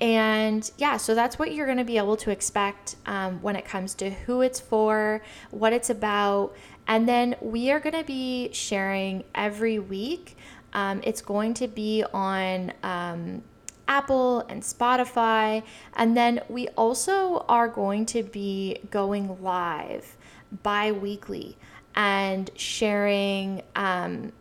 and 0.01 0.69
yeah, 0.77 0.97
so 0.97 1.15
that's 1.15 1.39
what 1.39 1.55
you're 1.55 1.67
going 1.67 1.79
to 1.79 1.85
be 1.85 1.99
able 1.99 2.17
to 2.19 2.31
expect 2.31 2.97
um, 3.07 3.41
when 3.43 3.55
it 3.55 3.65
comes 3.65 3.95
to 3.97 4.11
who 4.11 4.41
it's 4.43 4.59
for, 4.59 5.23
what 5.51 5.73
it's 5.73 5.91
about. 5.91 6.55
And 6.89 7.09
then 7.09 7.37
we 7.41 7.71
are 7.71 7.81
going 7.81 7.95
to 7.95 8.05
be 8.05 8.51
sharing 8.53 9.25
every 9.35 9.79
week. 9.79 10.37
Um, 10.73 11.01
it's 11.05 11.23
going 11.23 11.55
to 11.55 11.69
be 11.69 12.05
on 12.13 12.73
um, 12.83 13.43
Apple 13.89 14.41
and 14.49 14.63
Spotify. 14.63 15.63
And 15.95 16.17
then 16.17 16.41
we 16.49 16.69
also 16.69 17.45
are 17.49 17.69
going 17.69 18.07
to 18.07 18.23
be 18.23 18.79
going 18.91 19.43
live 19.43 20.17
bi 20.63 20.93
weekly 20.93 21.57
and 21.95 22.51
sharing 22.55 23.63
um, 23.77 24.33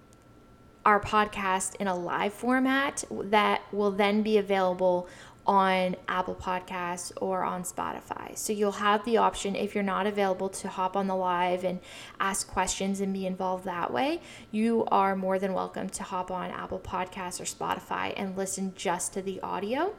our 0.85 0.99
podcast 0.99 1.75
in 1.75 1.87
a 1.87 1.95
live 1.95 2.33
format 2.33 3.03
that 3.09 3.61
will 3.71 3.91
then 3.91 4.21
be 4.21 4.37
available 4.37 5.07
on 5.45 5.95
Apple 6.07 6.35
Podcasts 6.35 7.11
or 7.19 7.43
on 7.43 7.63
Spotify. 7.63 8.37
So 8.37 8.53
you'll 8.53 8.71
have 8.73 9.03
the 9.03 9.17
option 9.17 9.55
if 9.55 9.75
you're 9.75 9.83
not 9.83 10.07
available 10.07 10.49
to 10.49 10.67
hop 10.69 10.95
on 10.95 11.07
the 11.07 11.15
live 11.15 11.63
and 11.63 11.79
ask 12.19 12.47
questions 12.47 13.01
and 13.01 13.13
be 13.13 13.25
involved 13.25 13.65
that 13.65 13.91
way, 13.91 14.21
you 14.51 14.85
are 14.87 15.15
more 15.15 15.39
than 15.39 15.53
welcome 15.53 15.89
to 15.89 16.03
hop 16.03 16.31
on 16.31 16.49
Apple 16.51 16.79
Podcasts 16.79 17.41
or 17.41 17.43
Spotify 17.43 18.13
and 18.15 18.37
listen 18.37 18.73
just 18.75 19.13
to 19.13 19.21
the 19.21 19.41
audio. 19.41 19.93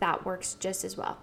That 0.00 0.26
works 0.26 0.54
just 0.54 0.84
as 0.84 0.96
well. 0.96 1.18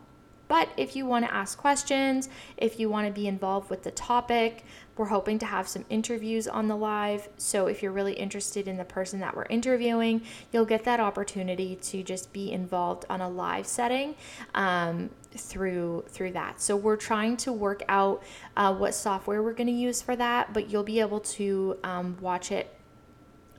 but 0.48 0.68
if 0.78 0.96
you 0.96 1.06
want 1.06 1.26
to 1.26 1.34
ask 1.34 1.58
questions, 1.58 2.28
if 2.58 2.80
you 2.80 2.90
want 2.90 3.06
to 3.08 3.14
be 3.14 3.28
involved 3.28 3.70
with 3.70 3.84
the 3.84 3.92
topic, 3.92 4.66
we're 5.00 5.06
hoping 5.06 5.40
to 5.40 5.46
have 5.46 5.66
some 5.66 5.86
interviews 5.90 6.46
on 6.46 6.68
the 6.68 6.76
live. 6.76 7.30
So 7.38 7.68
if 7.68 7.82
you're 7.82 7.94
really 7.94 8.12
interested 8.12 8.68
in 8.68 8.76
the 8.76 8.84
person 8.84 9.22
that 9.22 9.34
we're 9.34 9.46
interviewing, 9.46 10.24
you'll 10.52 10.66
get 10.66 10.84
that 10.84 11.00
opportunity 11.00 11.78
to 11.78 12.04
just 12.04 12.34
be 12.34 12.52
involved 12.52 13.06
on 13.10 13.22
a 13.22 13.30
live 13.30 13.66
setting. 13.66 14.16
Um, 14.54 15.10
through 15.32 16.04
through 16.10 16.32
that 16.32 16.60
so 16.60 16.76
we're 16.76 16.96
trying 16.96 17.38
to 17.38 17.54
work 17.54 17.84
out 17.88 18.24
uh, 18.58 18.74
what 18.74 18.96
software 18.96 19.44
we're 19.44 19.54
going 19.54 19.68
to 19.68 19.72
use 19.72 20.02
for 20.02 20.16
that 20.16 20.52
but 20.56 20.72
you'll 20.72 20.82
be 20.82 21.00
able 21.00 21.20
to 21.20 21.78
um, 21.84 22.18
watch 22.20 22.52
it 22.52 22.76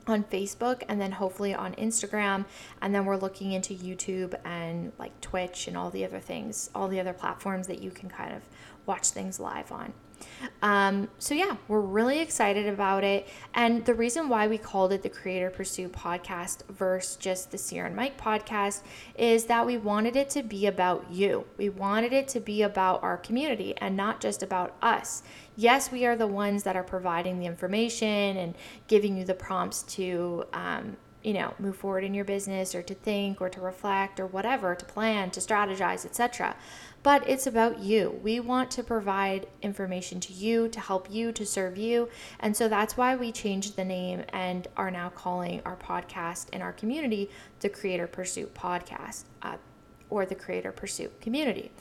on 0.05 0.25
Facebook 0.25 0.83
and 0.89 0.99
then 0.99 1.13
hopefully 1.13 1.53
on 1.53 1.73
Instagram. 1.75 2.43
And 2.81 2.93
then 2.93 3.05
we're 3.05 3.15
looking 3.15 3.53
into 3.53 3.73
YouTube 3.73 4.35
and 4.43 4.91
like 4.99 5.21
Twitch 5.21 5.67
and 5.67 5.77
all 5.77 5.89
the 5.91 6.03
other 6.03 6.19
things, 6.19 6.69
all 6.75 6.87
the 6.87 6.99
other 6.99 7.13
platforms 7.13 7.67
that 7.67 7.81
you 7.81 7.91
can 7.91 8.09
kind 8.09 8.33
of 8.33 8.41
watch 8.85 9.07
things 9.09 9.39
live 9.39 9.71
on. 9.71 9.93
Um, 10.61 11.07
so, 11.19 11.33
yeah, 11.33 11.57
we're 11.67 11.81
really 11.81 12.19
excited 12.19 12.67
about 12.67 13.03
it. 13.03 13.27
And 13.53 13.85
the 13.85 13.93
reason 13.93 14.29
why 14.29 14.47
we 14.47 14.57
called 14.57 14.91
it 14.91 15.03
the 15.03 15.09
Creator 15.09 15.51
Pursuit 15.51 15.91
podcast 15.91 16.65
versus 16.69 17.15
just 17.15 17.51
the 17.51 17.57
Cierra 17.57 17.87
and 17.87 17.95
Mike 17.95 18.19
podcast 18.19 18.81
is 19.17 19.45
that 19.45 19.65
we 19.65 19.77
wanted 19.77 20.15
it 20.15 20.29
to 20.31 20.43
be 20.43 20.67
about 20.67 21.09
you. 21.11 21.45
We 21.57 21.69
wanted 21.69 22.13
it 22.13 22.27
to 22.29 22.39
be 22.39 22.61
about 22.61 23.03
our 23.03 23.17
community 23.17 23.75
and 23.77 23.95
not 23.95 24.21
just 24.21 24.43
about 24.43 24.75
us. 24.81 25.23
Yes, 25.55 25.91
we 25.91 26.05
are 26.05 26.15
the 26.15 26.27
ones 26.27 26.63
that 26.63 26.75
are 26.75 26.83
providing 26.83 27.39
the 27.39 27.45
information 27.45 28.37
and 28.37 28.55
giving 28.87 29.17
you 29.17 29.25
the 29.25 29.33
prompts 29.33 29.83
to, 29.83 30.45
um, 30.53 30.97
you 31.23 31.33
know, 31.33 31.53
move 31.59 31.75
forward 31.75 32.03
in 32.03 32.13
your 32.13 32.25
business 32.25 32.73
or 32.73 32.81
to 32.81 32.93
think 32.93 33.41
or 33.41 33.49
to 33.49 33.61
reflect 33.61 34.19
or 34.19 34.25
whatever, 34.25 34.75
to 34.75 34.85
plan, 34.85 35.31
to 35.31 35.39
strategize, 35.39 36.05
etc 36.05 36.55
but 37.03 37.27
it's 37.27 37.47
about 37.47 37.79
you. 37.79 38.19
We 38.21 38.39
want 38.39 38.69
to 38.71 38.83
provide 38.83 39.47
information 39.61 40.19
to 40.21 40.33
you, 40.33 40.67
to 40.69 40.79
help 40.79 41.09
you, 41.09 41.31
to 41.31 41.45
serve 41.45 41.77
you. 41.77 42.09
And 42.39 42.55
so 42.55 42.67
that's 42.67 42.95
why 42.95 43.15
we 43.15 43.31
changed 43.31 43.75
the 43.75 43.85
name 43.85 44.23
and 44.29 44.67
are 44.77 44.91
now 44.91 45.09
calling 45.09 45.61
our 45.65 45.75
podcast 45.75 46.47
and 46.53 46.61
our 46.61 46.73
community 46.73 47.29
the 47.61 47.69
Creator 47.69 48.07
Pursuit 48.07 48.53
Podcast 48.53 49.23
uh, 49.41 49.57
or 50.09 50.25
the 50.25 50.35
Creator 50.35 50.73
Pursuit 50.73 51.19
Community. 51.21 51.71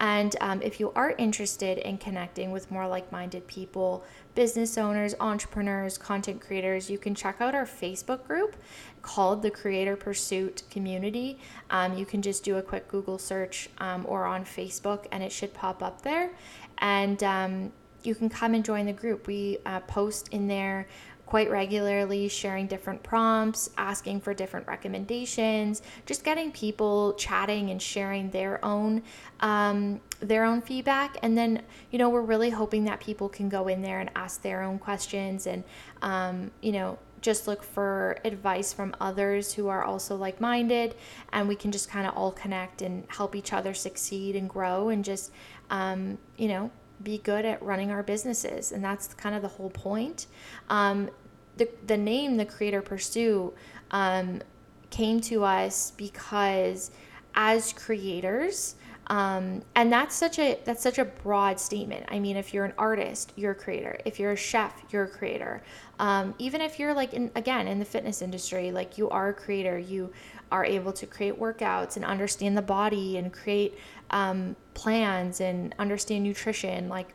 And 0.00 0.36
um, 0.40 0.62
if 0.62 0.78
you 0.78 0.92
are 0.92 1.10
interested 1.18 1.78
in 1.78 1.98
connecting 1.98 2.52
with 2.52 2.70
more 2.70 2.86
like 2.86 3.10
minded 3.10 3.48
people, 3.48 4.04
business 4.36 4.78
owners, 4.78 5.16
entrepreneurs, 5.18 5.98
content 5.98 6.40
creators, 6.40 6.88
you 6.88 6.98
can 6.98 7.16
check 7.16 7.40
out 7.40 7.54
our 7.54 7.64
Facebook 7.64 8.24
group 8.24 8.54
called 9.02 9.42
the 9.42 9.50
Creator 9.50 9.96
Pursuit 9.96 10.62
Community. 10.70 11.38
Um, 11.70 11.96
you 11.96 12.06
can 12.06 12.22
just 12.22 12.44
do 12.44 12.56
a 12.56 12.62
quick 12.62 12.88
Google 12.88 13.18
search 13.18 13.68
um, 13.78 14.04
or 14.08 14.24
on 14.24 14.44
Facebook 14.44 15.06
and 15.12 15.22
it 15.22 15.32
should 15.32 15.54
pop 15.54 15.82
up 15.82 16.02
there. 16.02 16.30
And 16.78 17.22
um, 17.22 17.72
you 18.02 18.14
can 18.14 18.28
come 18.28 18.54
and 18.54 18.64
join 18.64 18.86
the 18.86 18.92
group. 18.92 19.26
We 19.26 19.58
uh, 19.66 19.80
post 19.80 20.28
in 20.28 20.46
there 20.46 20.86
quite 21.28 21.50
regularly, 21.50 22.26
sharing 22.26 22.66
different 22.66 23.02
prompts, 23.02 23.68
asking 23.76 24.18
for 24.18 24.32
different 24.32 24.66
recommendations, 24.66 25.82
just 26.06 26.24
getting 26.24 26.50
people 26.50 27.12
chatting 27.14 27.70
and 27.70 27.82
sharing 27.82 28.30
their 28.30 28.64
own 28.64 29.02
um, 29.40 30.00
their 30.20 30.44
own 30.44 30.62
feedback. 30.62 31.18
And 31.22 31.36
then, 31.36 31.62
you 31.90 31.98
know, 31.98 32.08
we're 32.08 32.22
really 32.22 32.48
hoping 32.48 32.84
that 32.86 32.98
people 32.98 33.28
can 33.28 33.50
go 33.50 33.68
in 33.68 33.82
there 33.82 34.00
and 34.00 34.10
ask 34.16 34.40
their 34.40 34.62
own 34.62 34.78
questions 34.78 35.46
and, 35.46 35.64
um, 36.00 36.50
you 36.62 36.72
know, 36.72 36.98
just 37.20 37.46
look 37.46 37.62
for 37.62 38.18
advice 38.24 38.72
from 38.72 38.94
others 39.00 39.54
who 39.54 39.68
are 39.68 39.84
also 39.84 40.16
like 40.16 40.40
minded, 40.40 40.94
and 41.32 41.48
we 41.48 41.56
can 41.56 41.72
just 41.72 41.90
kind 41.90 42.06
of 42.06 42.16
all 42.16 42.32
connect 42.32 42.82
and 42.82 43.04
help 43.08 43.34
each 43.34 43.52
other 43.52 43.74
succeed 43.74 44.36
and 44.36 44.48
grow 44.48 44.88
and 44.88 45.04
just, 45.04 45.32
um, 45.70 46.18
you 46.36 46.48
know, 46.48 46.70
be 47.02 47.18
good 47.18 47.44
at 47.44 47.62
running 47.62 47.90
our 47.90 48.02
businesses. 48.02 48.72
And 48.72 48.82
that's 48.82 49.14
kind 49.14 49.34
of 49.34 49.42
the 49.42 49.48
whole 49.48 49.70
point. 49.70 50.26
Um, 50.68 51.10
the, 51.56 51.68
the 51.86 51.96
name, 51.96 52.36
the 52.36 52.44
Creator 52.44 52.82
Pursuit, 52.82 53.54
um, 53.90 54.42
came 54.90 55.20
to 55.20 55.44
us 55.44 55.92
because 55.92 56.90
as 57.34 57.72
creators, 57.72 58.74
um, 59.08 59.62
and 59.74 59.90
that's 59.90 60.14
such 60.14 60.38
a 60.38 60.58
that's 60.64 60.82
such 60.82 60.98
a 60.98 61.04
broad 61.04 61.58
statement. 61.58 62.04
I 62.08 62.18
mean, 62.18 62.36
if 62.36 62.52
you're 62.52 62.66
an 62.66 62.74
artist, 62.76 63.32
you're 63.36 63.52
a 63.52 63.54
creator. 63.54 63.98
If 64.04 64.20
you're 64.20 64.32
a 64.32 64.36
chef, 64.36 64.82
you're 64.90 65.04
a 65.04 65.08
creator. 65.08 65.62
Um, 65.98 66.34
even 66.38 66.60
if 66.60 66.78
you're 66.78 66.92
like 66.92 67.14
in 67.14 67.30
again 67.34 67.68
in 67.68 67.78
the 67.78 67.84
fitness 67.84 68.20
industry, 68.20 68.70
like 68.70 68.98
you 68.98 69.08
are 69.08 69.30
a 69.30 69.34
creator. 69.34 69.78
You 69.78 70.12
are 70.52 70.64
able 70.64 70.92
to 70.92 71.06
create 71.06 71.38
workouts 71.38 71.96
and 71.96 72.04
understand 72.04 72.56
the 72.56 72.62
body 72.62 73.16
and 73.16 73.32
create 73.32 73.78
um, 74.10 74.56
plans 74.74 75.40
and 75.40 75.74
understand 75.78 76.24
nutrition. 76.24 76.88
Like 76.88 77.08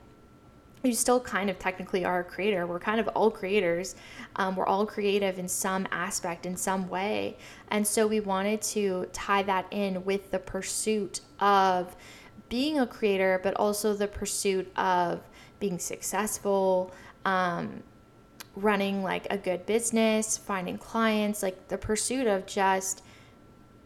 you 0.83 0.93
still 0.93 1.19
kind 1.19 1.49
of 1.49 1.57
technically 1.59 2.03
are 2.03 2.19
a 2.19 2.23
creator. 2.23 2.67
We're 2.67 2.79
kind 2.79 2.99
of 2.99 3.07
all 3.09 3.31
creators. 3.31 3.95
Um, 4.35 4.55
we're 4.55 4.65
all 4.65 4.85
creative 4.85 5.39
in 5.39 5.47
some 5.47 5.87
aspect, 5.91 6.45
in 6.45 6.57
some 6.57 6.89
way. 6.89 7.37
And 7.69 7.87
so 7.87 8.05
we 8.05 8.19
wanted 8.19 8.61
to 8.63 9.07
tie 9.13 9.43
that 9.43 9.65
in 9.71 10.03
with 10.03 10.31
the 10.31 10.39
pursuit 10.39 11.21
of 11.39 11.95
being 12.49 12.79
a 12.79 12.85
creator, 12.85 13.39
but 13.41 13.53
also 13.55 13.93
the 13.93 14.07
pursuit 14.07 14.69
of 14.75 15.21
being 15.59 15.79
successful, 15.79 16.93
um, 17.23 17.81
running 18.55 19.01
like 19.01 19.25
a 19.29 19.37
good 19.37 19.65
business, 19.65 20.37
finding 20.37 20.77
clients, 20.77 21.41
like 21.41 21.69
the 21.69 21.77
pursuit 21.77 22.27
of 22.27 22.45
just 22.45 23.03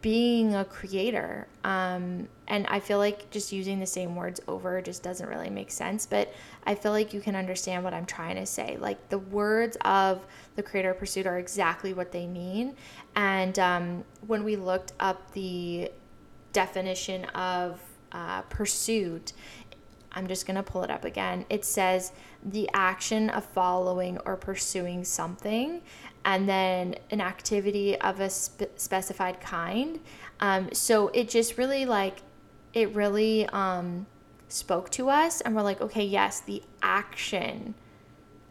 being 0.08 0.54
a 0.54 0.64
creator. 0.64 1.46
Um, 1.64 2.28
and 2.46 2.66
I 2.68 2.80
feel 2.80 2.96
like 2.96 3.28
just 3.28 3.52
using 3.52 3.78
the 3.78 3.84
same 3.84 4.16
words 4.16 4.40
over 4.48 4.80
just 4.80 5.02
doesn't 5.02 5.28
really 5.28 5.50
make 5.50 5.70
sense, 5.70 6.06
but 6.06 6.32
I 6.64 6.76
feel 6.76 6.92
like 6.92 7.12
you 7.12 7.20
can 7.20 7.36
understand 7.36 7.84
what 7.84 7.92
I'm 7.92 8.06
trying 8.06 8.36
to 8.36 8.46
say. 8.46 8.78
Like 8.80 9.10
the 9.10 9.18
words 9.18 9.76
of 9.84 10.24
the 10.56 10.62
creator 10.62 10.94
pursuit 10.94 11.26
are 11.26 11.38
exactly 11.38 11.92
what 11.92 12.10
they 12.10 12.26
mean. 12.26 12.74
And 13.16 13.58
um, 13.58 14.04
when 14.26 14.44
we 14.44 14.56
looked 14.56 14.94
up 14.98 15.30
the 15.32 15.92
definition 16.54 17.26
of 17.26 17.78
uh, 18.10 18.40
pursuit, 18.48 19.34
I'm 20.12 20.26
just 20.26 20.46
going 20.46 20.56
to 20.56 20.62
pull 20.62 20.84
it 20.84 20.90
up 20.90 21.04
again. 21.04 21.44
It 21.50 21.66
says 21.66 22.12
the 22.42 22.66
action 22.72 23.28
of 23.28 23.44
following 23.44 24.16
or 24.24 24.36
pursuing 24.36 25.04
something 25.04 25.82
and 26.28 26.46
then 26.46 26.94
an 27.10 27.22
activity 27.22 27.98
of 28.02 28.20
a 28.20 28.28
spe- 28.28 28.76
specified 28.76 29.40
kind. 29.40 29.98
Um, 30.40 30.68
so 30.74 31.08
it 31.08 31.30
just 31.30 31.56
really 31.56 31.86
like, 31.86 32.18
it 32.74 32.94
really 32.94 33.48
um, 33.48 34.06
spoke 34.48 34.90
to 34.90 35.08
us, 35.08 35.40
and 35.40 35.56
we're 35.56 35.62
like, 35.62 35.80
okay, 35.80 36.04
yes, 36.04 36.40
the 36.40 36.62
action 36.82 37.74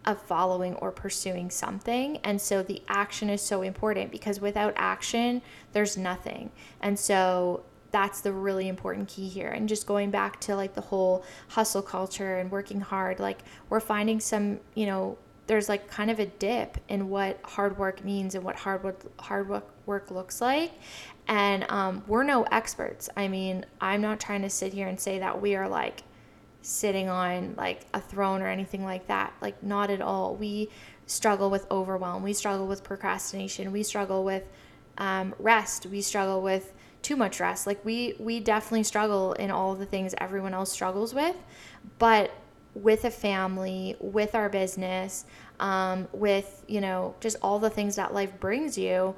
of 0.05 0.19
following 0.19 0.73
or 0.75 0.91
pursuing 0.91 1.51
something. 1.51 2.17
And 2.23 2.41
so 2.41 2.63
the 2.63 2.81
action 2.87 3.29
is 3.29 3.43
so 3.43 3.61
important 3.61 4.09
because 4.09 4.41
without 4.41 4.73
action, 4.75 5.43
there's 5.73 5.97
nothing. 5.97 6.49
And 6.81 6.97
so 6.97 7.63
that's 7.91 8.21
the 8.21 8.33
really 8.33 8.69
important 8.69 9.07
key 9.07 9.27
here. 9.27 9.49
And 9.49 9.69
just 9.69 9.85
going 9.85 10.09
back 10.09 10.39
to 10.41 10.55
like 10.55 10.73
the 10.73 10.81
whole 10.81 11.23
hustle 11.49 11.83
culture 11.83 12.39
and 12.39 12.49
working 12.49 12.81
hard, 12.81 13.19
like 13.19 13.41
we're 13.69 13.81
finding 13.81 14.19
some, 14.19 14.61
you 14.73 14.87
know, 14.87 15.19
there's 15.47 15.69
like 15.69 15.89
kind 15.89 16.11
of 16.11 16.19
a 16.19 16.25
dip 16.25 16.77
in 16.89 17.09
what 17.09 17.39
hard 17.43 17.77
work 17.77 18.03
means 18.03 18.35
and 18.35 18.43
what 18.43 18.55
hard 18.55 18.83
work, 18.83 19.21
hard 19.21 19.49
work, 19.49 19.67
work 19.85 20.11
looks 20.11 20.41
like. 20.41 20.71
And 21.27 21.65
um, 21.69 22.03
we're 22.07 22.23
no 22.23 22.43
experts. 22.43 23.09
I 23.17 23.27
mean, 23.27 23.65
I'm 23.81 24.01
not 24.01 24.19
trying 24.19 24.43
to 24.43 24.49
sit 24.49 24.73
here 24.73 24.87
and 24.87 24.99
say 24.99 25.19
that 25.19 25.41
we 25.41 25.55
are 25.55 25.67
like 25.67 26.03
sitting 26.61 27.09
on 27.09 27.55
like 27.57 27.85
a 27.93 28.01
throne 28.01 28.41
or 28.41 28.47
anything 28.47 28.83
like 28.83 29.07
that. 29.07 29.33
Like, 29.41 29.61
not 29.63 29.89
at 29.89 30.01
all. 30.01 30.35
We 30.35 30.69
struggle 31.05 31.49
with 31.49 31.69
overwhelm. 31.71 32.23
We 32.23 32.33
struggle 32.33 32.67
with 32.67 32.83
procrastination. 32.83 33.71
We 33.71 33.83
struggle 33.83 34.23
with 34.23 34.43
um, 34.97 35.33
rest. 35.39 35.85
We 35.85 36.01
struggle 36.01 36.41
with 36.41 36.73
too 37.01 37.15
much 37.15 37.39
rest. 37.39 37.67
Like 37.67 37.83
we 37.85 38.15
we 38.19 38.39
definitely 38.39 38.83
struggle 38.83 39.33
in 39.33 39.51
all 39.51 39.75
the 39.75 39.85
things 39.85 40.13
everyone 40.17 40.53
else 40.53 40.71
struggles 40.71 41.13
with, 41.13 41.35
but 41.99 42.31
with 42.83 43.05
a 43.05 43.11
family, 43.11 43.95
with 43.99 44.35
our 44.35 44.49
business, 44.49 45.25
um, 45.59 46.07
with 46.11 46.63
you 46.67 46.81
know 46.81 47.15
just 47.19 47.37
all 47.41 47.59
the 47.59 47.69
things 47.69 47.95
that 47.95 48.13
life 48.13 48.39
brings 48.39 48.77
you, 48.77 49.15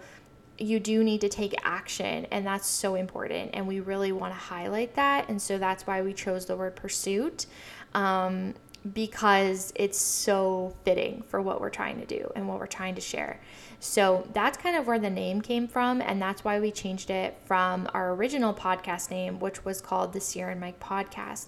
you 0.57 0.79
do 0.79 1.03
need 1.03 1.21
to 1.21 1.29
take 1.29 1.53
action, 1.63 2.25
and 2.31 2.45
that's 2.45 2.67
so 2.67 2.95
important. 2.95 3.51
And 3.53 3.67
we 3.67 3.79
really 3.79 4.11
want 4.11 4.33
to 4.33 4.39
highlight 4.39 4.95
that, 4.95 5.29
and 5.29 5.41
so 5.41 5.57
that's 5.57 5.85
why 5.85 6.01
we 6.01 6.13
chose 6.13 6.45
the 6.45 6.55
word 6.55 6.75
pursuit. 6.75 7.45
Um, 7.93 8.53
because 8.93 9.73
it's 9.75 9.97
so 9.97 10.75
fitting 10.85 11.23
for 11.27 11.41
what 11.41 11.59
we're 11.59 11.69
trying 11.69 11.99
to 11.99 12.05
do 12.05 12.31
and 12.35 12.47
what 12.47 12.59
we're 12.59 12.67
trying 12.67 12.95
to 12.95 13.01
share. 13.01 13.39
So 13.81 14.27
that's 14.33 14.57
kind 14.57 14.75
of 14.75 14.87
where 14.87 14.99
the 14.99 15.09
name 15.09 15.41
came 15.41 15.67
from, 15.67 16.01
and 16.01 16.21
that's 16.21 16.43
why 16.43 16.59
we 16.59 16.69
changed 16.69 17.09
it 17.09 17.37
from 17.45 17.89
our 17.93 18.13
original 18.13 18.53
podcast 18.53 19.09
name, 19.09 19.39
which 19.39 19.63
was 19.63 19.79
called 19.79 20.11
the 20.11 20.19
Cierra 20.19 20.51
and 20.51 20.59
Mike 20.59 20.81
Podcast. 20.81 21.47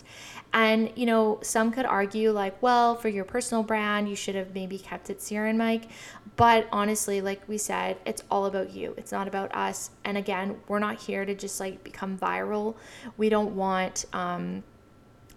And 0.54 0.92
you 0.96 1.06
know, 1.06 1.40
some 1.44 1.72
could 1.72 1.86
argue 1.86 2.32
like, 2.32 2.62
well, 2.62 2.96
for 2.96 3.10
your 3.10 3.26
personal 3.26 3.64
brand, 3.64 4.08
you 4.08 4.16
should 4.16 4.36
have 4.36 4.54
maybe 4.54 4.78
kept 4.78 5.10
it 5.10 5.22
Cierra 5.22 5.50
and 5.50 5.58
Mike. 5.58 5.90
But 6.38 6.68
honestly, 6.72 7.20
like 7.20 7.48
we 7.50 7.58
said, 7.58 7.98
it's 8.06 8.24
all 8.32 8.46
about 8.46 8.72
you. 8.72 8.94
It's 8.98 9.12
not 9.12 9.28
about 9.28 9.54
us. 9.54 9.92
And 10.06 10.18
again, 10.18 10.58
we're 10.68 10.80
not 10.80 11.02
here 11.02 11.26
to 11.26 11.36
just 11.36 11.60
like 11.60 11.84
become 11.84 12.18
viral. 12.18 12.76
We 13.18 13.28
don't 13.28 13.56
want 13.56 14.06
um, 14.14 14.64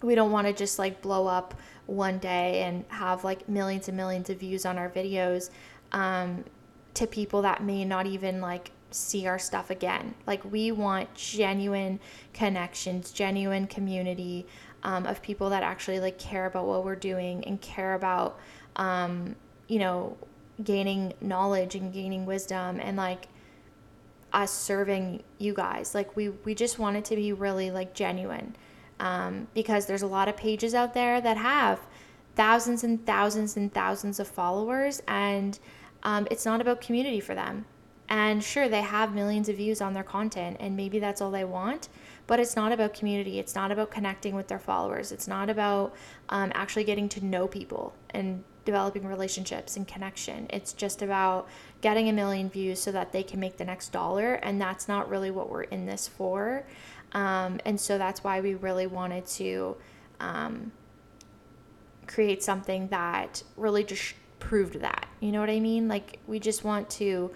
we 0.05 0.15
don't 0.15 0.31
want 0.31 0.47
to 0.47 0.53
just 0.53 0.79
like 0.79 1.01
blow 1.01 1.27
up 1.27 1.53
one 1.85 2.17
day 2.19 2.63
and 2.63 2.85
have 2.89 3.23
like 3.23 3.47
millions 3.49 3.87
and 3.87 3.97
millions 3.97 4.29
of 4.29 4.39
views 4.39 4.65
on 4.65 4.77
our 4.77 4.89
videos. 4.89 5.49
Um, 5.91 6.43
to 6.95 7.05
people 7.05 7.41
that 7.43 7.63
may 7.63 7.85
not 7.85 8.07
even 8.07 8.41
like 8.41 8.71
see 8.89 9.27
our 9.27 9.37
stuff 9.37 9.69
again. 9.69 10.15
Like 10.25 10.43
we 10.49 10.71
want 10.71 11.13
genuine 11.13 11.99
connections, 12.33 13.11
genuine 13.11 13.67
community 13.67 14.47
um, 14.83 15.05
of 15.05 15.21
people 15.21 15.49
that 15.51 15.61
actually 15.61 15.99
like 15.99 16.17
care 16.17 16.45
about 16.45 16.65
what 16.65 16.83
we're 16.83 16.95
doing 16.95 17.43
and 17.45 17.61
care 17.61 17.93
about, 17.93 18.39
um, 18.77 19.35
you 19.67 19.79
know, 19.79 20.17
gaining 20.63 21.13
knowledge 21.19 21.75
and 21.75 21.93
gaining 21.93 22.25
wisdom 22.25 22.79
and 22.79 22.95
like 22.95 23.27
us 24.31 24.51
serving 24.51 25.23
you 25.37 25.53
guys. 25.53 25.93
Like 25.93 26.15
we 26.15 26.29
we 26.29 26.55
just 26.55 26.79
want 26.79 26.95
it 26.95 27.05
to 27.05 27.15
be 27.15 27.33
really 27.33 27.71
like 27.71 27.93
genuine 27.93 28.55
um, 28.99 29.47
because 29.53 29.85
there's 29.85 30.01
a 30.01 30.07
lot 30.07 30.27
of 30.27 30.37
pages 30.37 30.73
out 30.73 30.93
there 30.93 31.21
that 31.21 31.37
have 31.37 31.79
thousands 32.35 32.83
and 32.83 33.05
thousands 33.05 33.55
and 33.57 33.73
thousands 33.73 34.19
of 34.19 34.27
followers 34.27 35.01
and 35.07 35.59
um, 36.03 36.27
it's 36.29 36.45
not 36.45 36.61
about 36.61 36.81
community 36.81 37.19
for 37.19 37.35
them. 37.35 37.65
And 38.07 38.43
sure, 38.43 38.69
they 38.69 38.81
have 38.81 39.15
millions 39.15 39.49
of 39.49 39.57
views 39.57 39.81
on 39.81 39.93
their 39.93 40.03
content, 40.03 40.57
and 40.59 40.77
maybe 40.77 40.99
that's 40.99 41.21
all 41.21 41.31
they 41.31 41.43
want, 41.43 41.89
but 42.27 42.39
it's 42.39 42.55
not 42.55 42.71
about 42.71 42.93
community. 42.93 43.39
It's 43.39 43.55
not 43.55 43.71
about 43.71 43.89
connecting 43.89 44.35
with 44.35 44.47
their 44.47 44.59
followers. 44.59 45.11
It's 45.11 45.27
not 45.27 45.49
about 45.49 45.95
um, 46.29 46.51
actually 46.53 46.83
getting 46.83 47.09
to 47.09 47.25
know 47.25 47.47
people 47.47 47.95
and 48.11 48.43
developing 48.63 49.07
relationships 49.07 49.75
and 49.75 49.87
connection. 49.87 50.45
It's 50.51 50.73
just 50.73 51.01
about 51.01 51.47
getting 51.81 52.07
a 52.09 52.13
million 52.13 52.49
views 52.49 52.79
so 52.79 52.91
that 52.91 53.11
they 53.11 53.23
can 53.23 53.39
make 53.39 53.57
the 53.57 53.65
next 53.65 53.89
dollar, 53.89 54.35
and 54.35 54.61
that's 54.61 54.87
not 54.87 55.09
really 55.09 55.31
what 55.31 55.49
we're 55.49 55.63
in 55.63 55.87
this 55.87 56.07
for. 56.07 56.63
Um, 57.13 57.59
and 57.65 57.79
so 57.79 57.97
that's 57.97 58.23
why 58.23 58.41
we 58.41 58.55
really 58.55 58.87
wanted 58.87 59.25
to 59.27 59.77
um, 60.19 60.71
create 62.07 62.43
something 62.43 62.87
that 62.89 63.43
really 63.55 63.83
just 63.83 64.15
proved 64.39 64.79
that. 64.81 65.07
You 65.19 65.31
know 65.31 65.39
what 65.39 65.49
I 65.49 65.59
mean? 65.59 65.87
Like, 65.87 66.19
we 66.27 66.39
just 66.39 66.63
want 66.63 66.89
to 66.91 67.31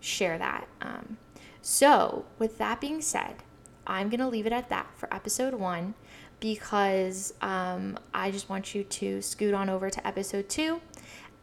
share 0.00 0.38
that. 0.38 0.68
Um, 0.80 1.18
so, 1.60 2.24
with 2.38 2.58
that 2.58 2.80
being 2.80 3.00
said, 3.00 3.42
I'm 3.86 4.08
going 4.08 4.20
to 4.20 4.28
leave 4.28 4.46
it 4.46 4.52
at 4.52 4.68
that 4.68 4.86
for 4.96 5.12
episode 5.12 5.54
one 5.54 5.94
because 6.40 7.34
um, 7.42 7.98
I 8.14 8.30
just 8.30 8.48
want 8.48 8.74
you 8.74 8.84
to 8.84 9.20
scoot 9.22 9.54
on 9.54 9.68
over 9.68 9.90
to 9.90 10.06
episode 10.06 10.48
two 10.48 10.80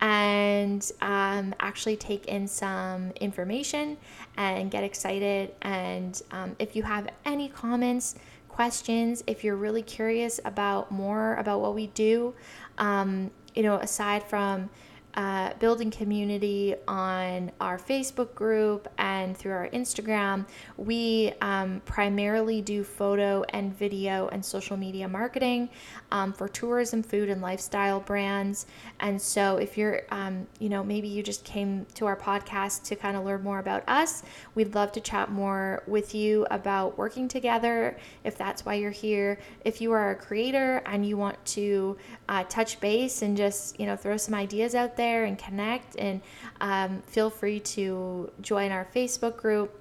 and 0.06 0.92
um, 1.02 1.56
actually 1.60 1.98
take 1.98 2.28
in 2.28 2.48
some 2.48 3.10
information 3.20 3.98
and 4.38 4.70
get 4.70 4.84
excited. 4.84 5.52
And 5.64 6.22
um, 6.30 6.56
if 6.60 6.76
you 6.76 6.84
have 6.84 7.10
any 7.26 7.50
comments, 7.50 8.14
questions, 8.48 9.24
if 9.26 9.44
you're 9.44 9.56
really 9.56 9.82
curious 9.82 10.40
about 10.46 10.92
more 10.92 11.34
about 11.38 11.60
what 11.60 11.74
we 11.74 11.88
do, 11.88 12.36
um, 12.78 13.32
you 13.56 13.64
know, 13.64 13.78
aside 13.78 14.22
from 14.22 14.70
uh, 15.16 15.54
building 15.60 15.90
community 15.90 16.76
on 16.88 17.50
our 17.62 17.78
Facebook 17.78 18.36
group 18.36 18.88
and 18.98 19.36
through 19.38 19.54
our 19.54 19.70
Instagram. 19.70 20.46
We 20.76 21.34
um, 21.42 21.82
primarily 21.86 22.62
do 22.62 22.84
photo 22.84 23.44
and 23.50 23.74
video 23.78 24.28
and 24.28 24.44
social 24.44 24.76
media 24.76 25.08
marketing 25.08 25.70
um, 26.12 26.34
for 26.34 26.50
tourism, 26.50 27.02
food, 27.02 27.30
and 27.30 27.42
lifestyle 27.42 28.02
brands. 28.02 28.66
And 29.00 29.22
so, 29.22 29.58
if 29.58 29.78
you're, 29.78 30.02
um, 30.12 30.48
you 30.60 30.68
know, 30.68 30.84
maybe 30.84 31.08
you 31.08 31.24
just 31.24 31.46
came 31.46 31.86
to 31.96 32.06
our 32.06 32.18
podcast 32.18 32.84
to 32.84 32.96
kind 32.98 33.16
of 33.16 33.24
learn 33.24 33.42
more 33.42 33.60
about 33.60 33.88
us, 33.88 34.24
we'd 34.54 34.76
love 34.76 34.92
to 34.94 35.00
chat 35.00 35.32
more 35.32 35.82
with 35.88 36.14
you 36.14 36.46
about 36.52 36.98
working 36.98 37.30
together 37.30 37.98
if 38.26 38.38
that's 38.38 38.66
why 38.66 38.74
you're 38.74 38.92
here. 38.92 39.40
If 39.64 39.80
you 39.80 39.94
are 39.94 40.12
a 40.12 40.16
creator 40.16 40.82
and 40.86 41.06
you 41.06 41.16
want 41.16 41.44
to 41.46 41.98
uh, 42.28 42.44
touch 42.50 42.82
base 42.82 43.22
and 43.22 43.38
just, 43.38 43.80
you 43.80 43.86
know, 43.86 43.96
throw 43.96 44.18
some 44.18 44.34
ideas 44.34 44.76
out 44.76 44.98
there 44.98 45.05
there 45.06 45.26
and 45.26 45.38
connect. 45.38 45.96
And 45.98 46.22
um, 46.62 47.02
feel 47.08 47.30
free 47.30 47.60
to 47.60 48.32
join 48.42 48.72
our 48.72 48.88
Facebook 48.96 49.38
group, 49.38 49.80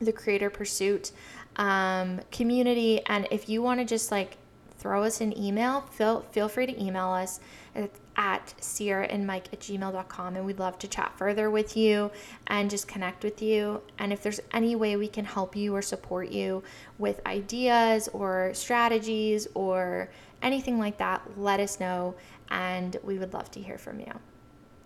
the 0.00 0.12
Creator 0.12 0.50
Pursuit 0.50 1.12
um, 1.56 2.20
community. 2.30 3.04
And 3.06 3.26
if 3.30 3.48
you 3.48 3.62
want 3.62 3.80
to 3.80 3.86
just 3.86 4.10
like 4.10 4.36
throw 4.78 5.02
us 5.02 5.20
an 5.20 5.36
email, 5.38 5.82
feel, 5.92 6.22
feel 6.32 6.48
free 6.48 6.66
to 6.66 6.82
email 6.82 7.08
us 7.10 7.38
at, 7.74 7.90
at 8.16 8.54
Cierra 8.60 9.06
and 9.06 9.26
Mike 9.26 9.48
at 9.52 9.60
gmail.com. 9.60 10.36
And 10.36 10.46
we'd 10.46 10.58
love 10.58 10.78
to 10.78 10.88
chat 10.88 11.12
further 11.16 11.50
with 11.50 11.76
you 11.76 12.10
and 12.46 12.70
just 12.70 12.88
connect 12.88 13.22
with 13.22 13.42
you. 13.42 13.82
And 13.98 14.12
if 14.12 14.22
there's 14.22 14.40
any 14.52 14.74
way 14.74 14.96
we 14.96 15.08
can 15.08 15.26
help 15.26 15.54
you 15.54 15.74
or 15.74 15.82
support 15.82 16.30
you 16.30 16.62
with 16.98 17.20
ideas 17.26 18.08
or 18.12 18.52
strategies 18.54 19.46
or 19.54 20.10
anything 20.42 20.78
like 20.78 20.96
that, 20.98 21.22
let 21.36 21.60
us 21.60 21.78
know. 21.78 22.14
And 22.50 22.96
we 23.04 23.18
would 23.18 23.32
love 23.32 23.50
to 23.52 23.60
hear 23.60 23.78
from 23.78 24.00
you. 24.00 24.12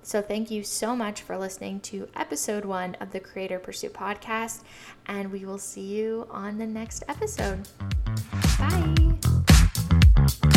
So, 0.04 0.20
thank 0.20 0.50
you 0.50 0.62
so 0.62 0.94
much 0.94 1.22
for 1.22 1.38
listening 1.38 1.80
to 1.80 2.08
episode 2.14 2.66
one 2.66 2.94
of 2.96 3.10
the 3.10 3.20
Creator 3.20 3.58
Pursuit 3.60 3.94
podcast, 3.94 4.60
and 5.06 5.32
we 5.32 5.46
will 5.46 5.56
see 5.56 5.80
you 5.80 6.26
on 6.30 6.58
the 6.58 6.66
next 6.66 7.04
episode. 7.08 7.66
Bye. 8.58 10.53